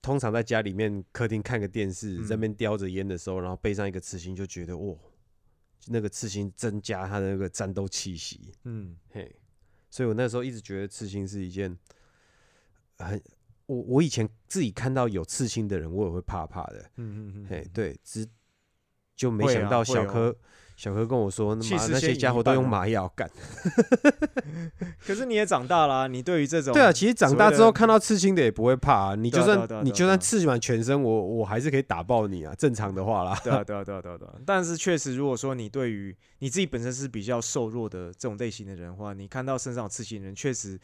[0.00, 4.94] 通常在家里面客厅看个电视，在那嗯边叼着烟的时候，然后背上一个刺青，就觉得哇，
[5.88, 8.52] 那个刺青增加他的那个战斗气息。
[8.64, 9.34] 嗯嘿，
[9.94, 11.78] 所以我那时候一直觉得刺青是一件
[12.98, 13.22] 很，
[13.66, 16.80] 我我以前自己看到有刺青的人，我也会怕怕的。
[16.96, 18.26] 嗯嗯嗯，嘿，对，只
[19.14, 20.36] 就没想到啊会哦
[20.76, 23.30] 小哥、跟我说，妈那些气势先家伙都用麻药干。
[25.06, 33.38] 可是你也长大啦，你对于这种 对啊，其实长大之后看到刺青的也不会怕、啊，你就算你就算刺满全身，我我还是可以打爆你啊，正常的话啦。
[33.44, 34.34] 对啊，对啊，对啊，对啊，对啊。
[34.44, 40.78] 但是确实，如果说你对于你自己本身是比较瘦弱的这种类型的人的话，你看到身上有刺青的人，确实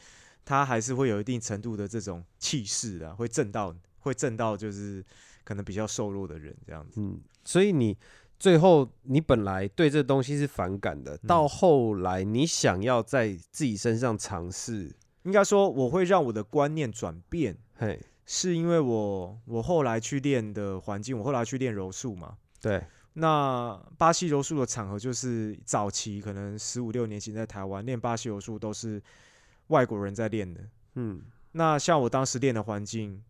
[0.45, 5.03] 他还是会有一定程度的这种气势的，会震到，会震到，就是
[5.43, 7.01] 可能比较瘦弱的人这样子。
[7.01, 7.97] 嗯，所以你
[8.41, 22.35] 最后你本来对这东西是反感的，到后来你想要在自己身上尝试，应该说，我会让我的观念转变，嘿，是因为我我后来去练的环境，我后来去练柔术嘛。
[22.59, 22.83] 对，
[23.13, 28.99] 那巴西柔术的场合就是早期可能十五六年前在台湾练巴西柔术都是
[29.67, 30.61] 外国人在练的。
[30.95, 31.21] 嗯
[31.51, 33.21] 那像我当时练的环境，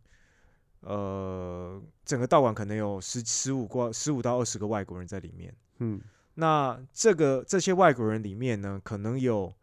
[0.81, 5.53] 呃，整个道馆可能有十十五个、十五到二十个外国人在里面。
[5.79, 6.01] 嗯
[6.35, 9.53] 那这个这些外国人里面呢，可能有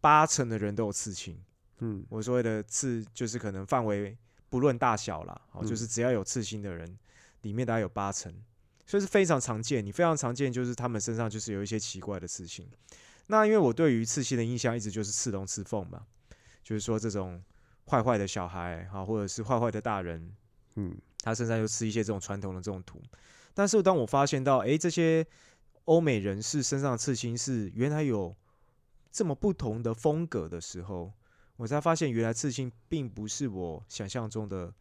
[0.00, 1.38] 八成的人都有刺青。
[1.78, 4.16] 嗯我所谓的刺，就是可能范围
[4.48, 6.98] 不论大小啦，哦，嗯就是只要有刺青的人，
[7.42, 8.32] 里面大概有八成，
[8.86, 9.84] 所以是非常常见。
[9.84, 12.68] 你非常常见，就是他们身上就是有一些奇怪的刺青。
[13.28, 16.06] 那因为我对于刺青的印象一直就是刺龙刺凤嘛，
[16.62, 17.42] 就是说这种
[17.88, 20.32] 坏坏的小孩啊，或者是坏坏的大人，
[20.76, 23.00] 嗯他身上就吃一些这种传统的这种图。
[23.52, 25.26] 但是当我发现到，诶，这些
[25.86, 28.34] 欧美人士身上的刺青是原来有
[29.10, 31.12] 这么不同的风格的时候，
[31.56, 34.72] 我才发现原来刺青并不是我想象中的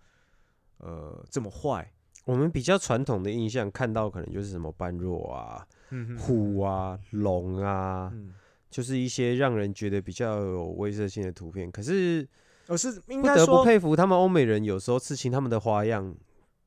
[0.78, 1.92] 呃这么坏。
[2.26, 8.34] 我们比较传统的印象看到可能就是什么般若啊、嗯虎啊、龙啊，嗯，
[8.70, 11.72] 就是一些让人觉得比较有威慑性的图片。
[11.72, 12.28] 可是
[12.68, 16.16] 我是应不得不佩服他们欧美人，有时候刺青他们的花样，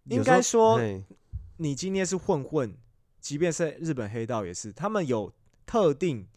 [0.04, 1.04] 有应时候该说嘿。
[1.60, 2.72] 你今天是混混，
[3.20, 5.32] 即便是日本黑道也是，他们有
[5.66, 6.28] 特定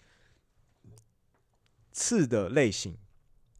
[1.91, 2.97] 刺的类型。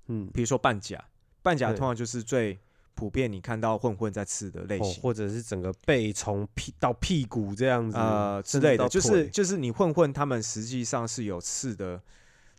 [0.08, 1.06] 嗯，比如说半甲，
[1.43, 2.60] 半甲对通常就是最
[2.95, 9.30] 普遍你看到混混在刺的类哦型，或者是整个背从屁到屁股这样子，呃之甚至类的，就是腿。
[9.30, 12.02] 就是你混混他们实际上是有刺的，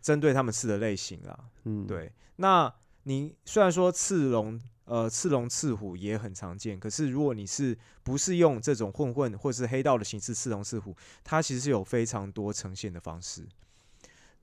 [0.01, 1.37] 针对他们刺的类型啦。
[1.65, 2.73] 嗯，对，那
[3.05, 13.47] 你虽然说刺龙，呃，刺龙刺虎也很常见，可是如果你是不是用这种混混或是黑道的形式刺龙刺虎，它其实是有非常多呈现的方式。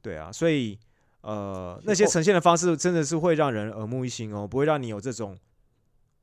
[0.01, 0.77] 对啊，所以
[1.21, 5.37] 呃，那些哦呈现的方式真的是会让人耳目一新哦，不会让你有这种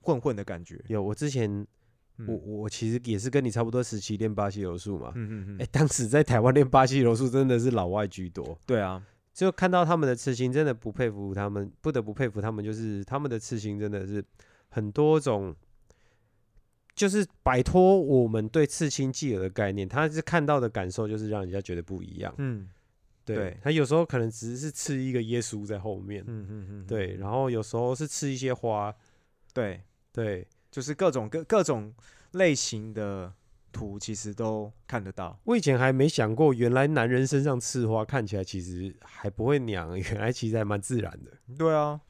[0.01, 0.82] 混混的感觉。
[0.89, 1.66] 有我之前
[2.16, 9.03] 嗯我我其实也是跟你差不多时期练巴西柔术嘛，嗯嗯嗯，哎，当时在台湾练巴西柔术真的是老外居多，对啊，
[9.37, 14.24] 就看到他们的刺青，真的不佩服他们，不得不佩服他们，就是他们的刺青真的是
[14.70, 15.55] 很多种，
[16.95, 22.34] 就是摆脱我们对刺青既有的概念，他是看到的感受就是让人家觉得不一样。
[22.39, 22.66] 嗯
[23.26, 28.95] 对对他有时候可能只是刺一个耶稣在后面，嗯嗯嗯，对，然后有时候是刺一些花，
[29.53, 29.82] 对，
[30.12, 31.93] 对，就是各种各各种
[32.30, 33.30] 类型的
[33.77, 35.39] 图，其实都看得到。
[35.45, 41.33] 我以前还没想过，原来男人身上刺花看起来其实还不会娘， 原来其实还蛮自然的。
[41.59, 42.01] 对啊，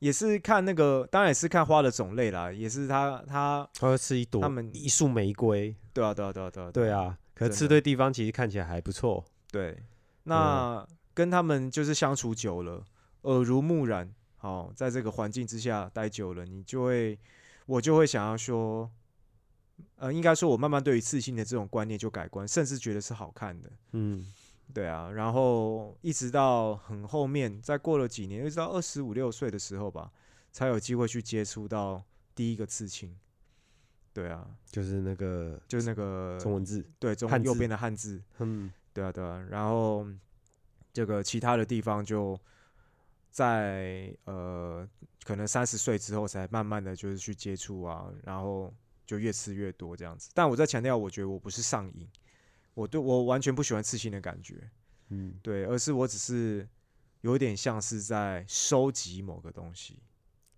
[0.00, 9.24] 也是看那个，当然也是看花的种类啦，也是他他，他会刺一朵，他们一束玫瑰，对啊，对啊，对啊，对啊，对啊，可是对地方其实看起来还不错。
[9.52, 9.78] 对，
[10.24, 12.82] 那跟他们就是相处久了，
[13.22, 17.18] 耳濡目染，好，在这个环境之下待久了，你就会，
[17.64, 18.90] 我就会想要说，
[19.96, 23.70] 呃，应该说，我慢慢对于刺青的这种观念就改观，甚至觉得是好看的。
[23.92, 24.32] 嗯，
[24.74, 30.12] 对啊，然后一直到很后面，再过了几年，一直到二十五六岁的时候吧，
[30.52, 32.02] 才有机会去接触到
[32.34, 33.16] 第一个刺青。
[34.12, 40.06] 对啊，就是那个就是那个中文字，对中右边的汉字，嗯，对啊，对啊，然后
[40.92, 42.38] 这个其他的地方就
[43.30, 44.88] 在呃，
[45.24, 48.72] 可能三十岁之后才慢慢的就是去接触啊，然后
[49.06, 50.28] 就越吃越多这样子。
[50.34, 52.08] 但我在强调，我觉得我不是上瘾，
[52.74, 54.68] 我对我完全不喜欢刺青的感觉，
[55.10, 56.68] 嗯，对，而是我只是
[57.20, 60.00] 有点像是在收集某个东西。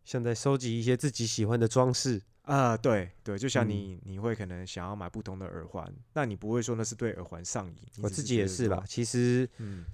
[0.04, 2.22] 像在收集一些自己喜欢的装饰。
[2.42, 3.68] 啊，对对，就像嗯。
[3.68, 9.84] 你、你会可能想要买不同的耳环，那你不会说那是对耳环上瘾，我自己也是啦，，其实嗯。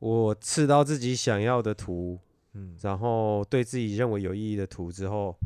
[0.00, 2.18] 我刺到自己想要的图，
[2.54, 5.38] 嗯，然后对自己认为有意义的图之后，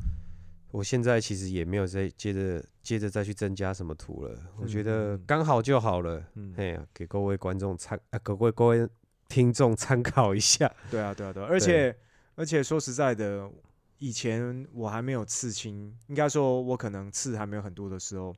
[0.77, 4.39] 我现在其实也没有再接着接着再去增加什么图了。
[4.59, 6.23] 我觉嗯得刚好就好了。
[6.35, 8.87] 嗯哎呀，给各位观众参啊，各位各位
[9.27, 10.71] 听众参考一下。
[10.91, 11.97] 对啊，对啊，对啊，而且
[12.35, 13.51] 而且说实在的，
[13.97, 18.37] 以前我还没有刺青，应该说我可能刺还没有很多的时候，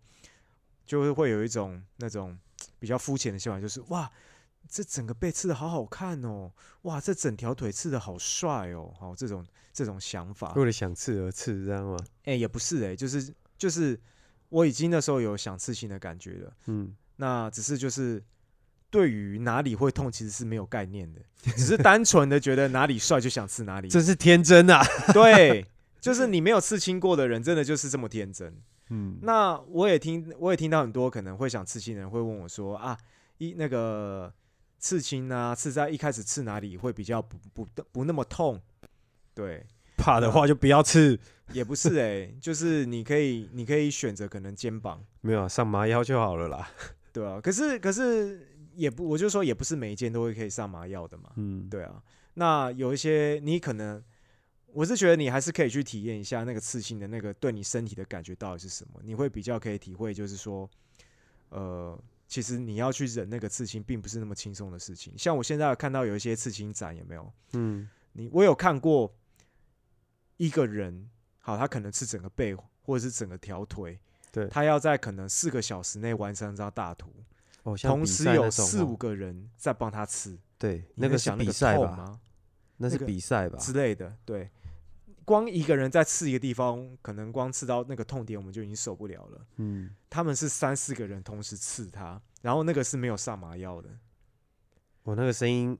[0.87, 2.39] 就是会有一种那种
[2.79, 4.09] 比较肤浅的想法，就是哇，
[4.69, 9.45] 这整个背刺的好好看哦，哇，这整条腿刺的好帅哦，好这种
[9.79, 11.97] 这种想法，为了想刺而刺，知道吗？
[12.25, 13.97] 哎、也不是哎、就是就是
[14.49, 16.53] 我已经那时候有想刺青的感觉了。
[16.67, 18.21] 嗯，那只是就是
[18.91, 21.21] 对于哪里会痛其实是没有概念的，
[21.57, 23.89] 只是单纯的觉得哪里帅就想刺哪里。
[23.89, 24.83] 真是天真啊。
[25.15, 25.65] 对，
[26.01, 28.53] 就是你没有刺青过的人，真的就是这么天真。
[28.91, 32.99] 嗯，那我也听我也听到很多可能会想刺青的人会问我说啊，
[33.37, 34.35] 一那个
[34.81, 38.61] 刺青啊，刺在一开始刺哪里会比较不不不那么痛？
[39.39, 39.65] 对，
[39.97, 41.17] 怕的话就不要刺。
[41.53, 45.03] 也不是哎、就是你可以你可以选择可能肩膀。
[45.21, 46.69] 没有啊上麻药就好了啦。
[47.13, 51.31] 对啊，可是可是也不，我就说也不是每一件都会可以上麻药的嘛。
[51.37, 52.03] 嗯，对啊，
[52.35, 54.03] 那有一些你可能，
[54.73, 60.69] 我是觉得你还是可以去体验一下那个刺青的那个对你身体的感觉到底是什么，你会比较可以体会，就是说，
[61.49, 65.17] 呃，其实你要去忍那个刺青，并不是那么轻松的事情。
[65.17, 67.33] 像我现在有看到有一些刺青展，有没有？
[67.55, 69.11] 嗯，你我有看过
[70.39, 74.01] 一个人，好，他可能是整个背或者是整个条腿，
[74.33, 77.13] 对他要在可能四个小时内完成这张大图。
[77.65, 81.87] 哦，同时有四五个人在帮他刺，对，那个是比能想个赛吧？
[81.87, 82.21] 痛吗？
[82.79, 83.59] 那是个比赛吧？
[83.59, 84.49] 之类的，对。
[85.25, 89.47] 光一个人在刺一个地方，可能光刺到那个痛点，我们就已经受不了了。
[89.57, 93.91] 嗯，他们是三四个人同时刺他，然后那个是没有上麻药的。
[95.03, 95.79] 我那个声音，嗯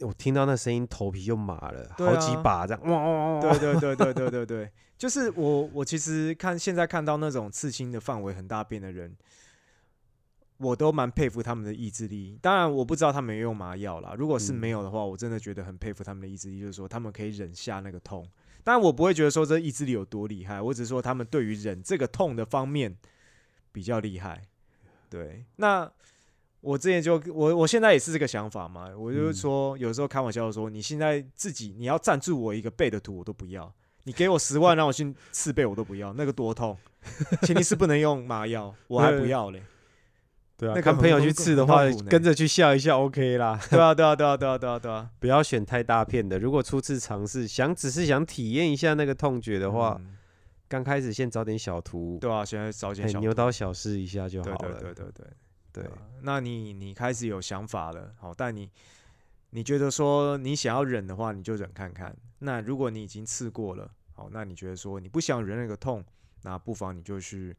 [0.00, 2.82] 我听到那声音，头皮就麻了，对好几啊把这样。
[2.84, 3.40] 哇哇哇哇！
[3.40, 9.16] 对对对对对对对，就是我我其实看现在看到那种刺青的范围很大变的人，
[10.58, 12.38] 我都蛮佩服他们的意志力。
[12.40, 18.24] 当然我不知道他们有用麻药啦，如果是嗯没有的话，我真的觉得很佩服他们的意志力，就是说他们可以忍下那个痛。
[18.62, 22.96] 当然我不会觉得说这意志力有多厉害，我只是说他们对于忍这个痛的方面
[23.72, 24.40] 比较厉害。
[25.10, 25.90] 对，那
[26.64, 33.70] 我之前就我我现在也是这个想法嘛，我就说、有时候开玩笑说，你现在自己你要赞助我一个背的图，我都不要。
[34.04, 36.76] 你给我十万让我去刺背，我都不要，那个多痛，
[37.42, 39.62] 前提是不能用麻药，我还不要嘞。
[40.56, 43.58] 对啊，那个跟朋友去刺的话跟着去笑一笑 OK 啦。
[43.68, 45.10] 对啊，对啊，对啊，对啊，对啊，对啊。
[45.18, 46.38] 不要选太大片的。
[46.38, 50.16] 如果初次尝试，想只是想体验一下那个痛觉的话，嗯
[50.66, 54.56] 刚开始先找点小图，对啊，现在找点小牛刀小试一下就好了。
[54.58, 55.26] 对对对对
[55.82, 58.70] 啊那你你开始有想法了，好，但你
[59.50, 62.16] 你觉得说你想要忍的话，你就忍看看。
[62.38, 66.04] 那如果你已经刺过了，好，那你觉得说你不想忍那个痛，
[66.42, 67.56] 那不妨你就去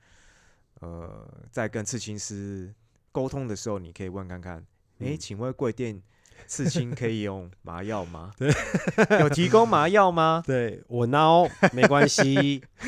[0.82, 2.74] 呃，在跟刺青师
[3.12, 4.58] 沟通的时候，你可以问看看，
[5.00, 6.02] 诶，嗯请问贵店
[6.48, 8.34] 刺青可以用麻药吗？
[9.22, 10.44] 有提供麻药吗？
[10.48, 12.62] 对我挠没关系，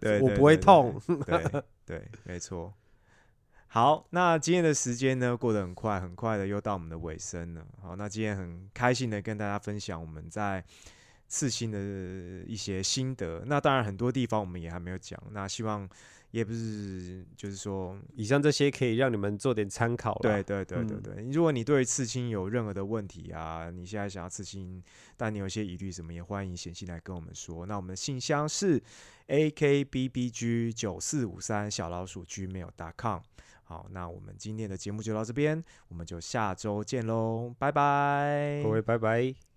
[0.00, 1.00] 对，我对对不会痛。
[1.26, 2.72] 对对，没错。
[3.76, 7.62] 好，那今天的时间呢过得很快，很快的又到我们的尾声了。
[7.82, 10.64] 好，那今天很开心的跟大家分享我们在
[11.28, 11.78] 刺青的
[12.46, 13.44] 一些心得。
[13.44, 15.86] 那当然很多地方我们也还没有讲，那希望
[16.30, 20.20] 也不是就是说，以上这些可以让你们做点参考啦。
[20.22, 21.30] 对对对对嗯对。
[21.30, 24.82] 如果你对刺青有任何的问题啊，你现在想要刺青，
[25.18, 27.66] 但你有些疑虑什么，也欢迎写信来跟我们说。
[27.66, 28.82] 那我们的信箱是
[29.26, 33.20] a k b b g 九四五三小老鼠 gmail.com。
[33.68, 39.55] 好，那我们今天的节目就到这边，我们就下周见喽，拜拜，各位拜拜。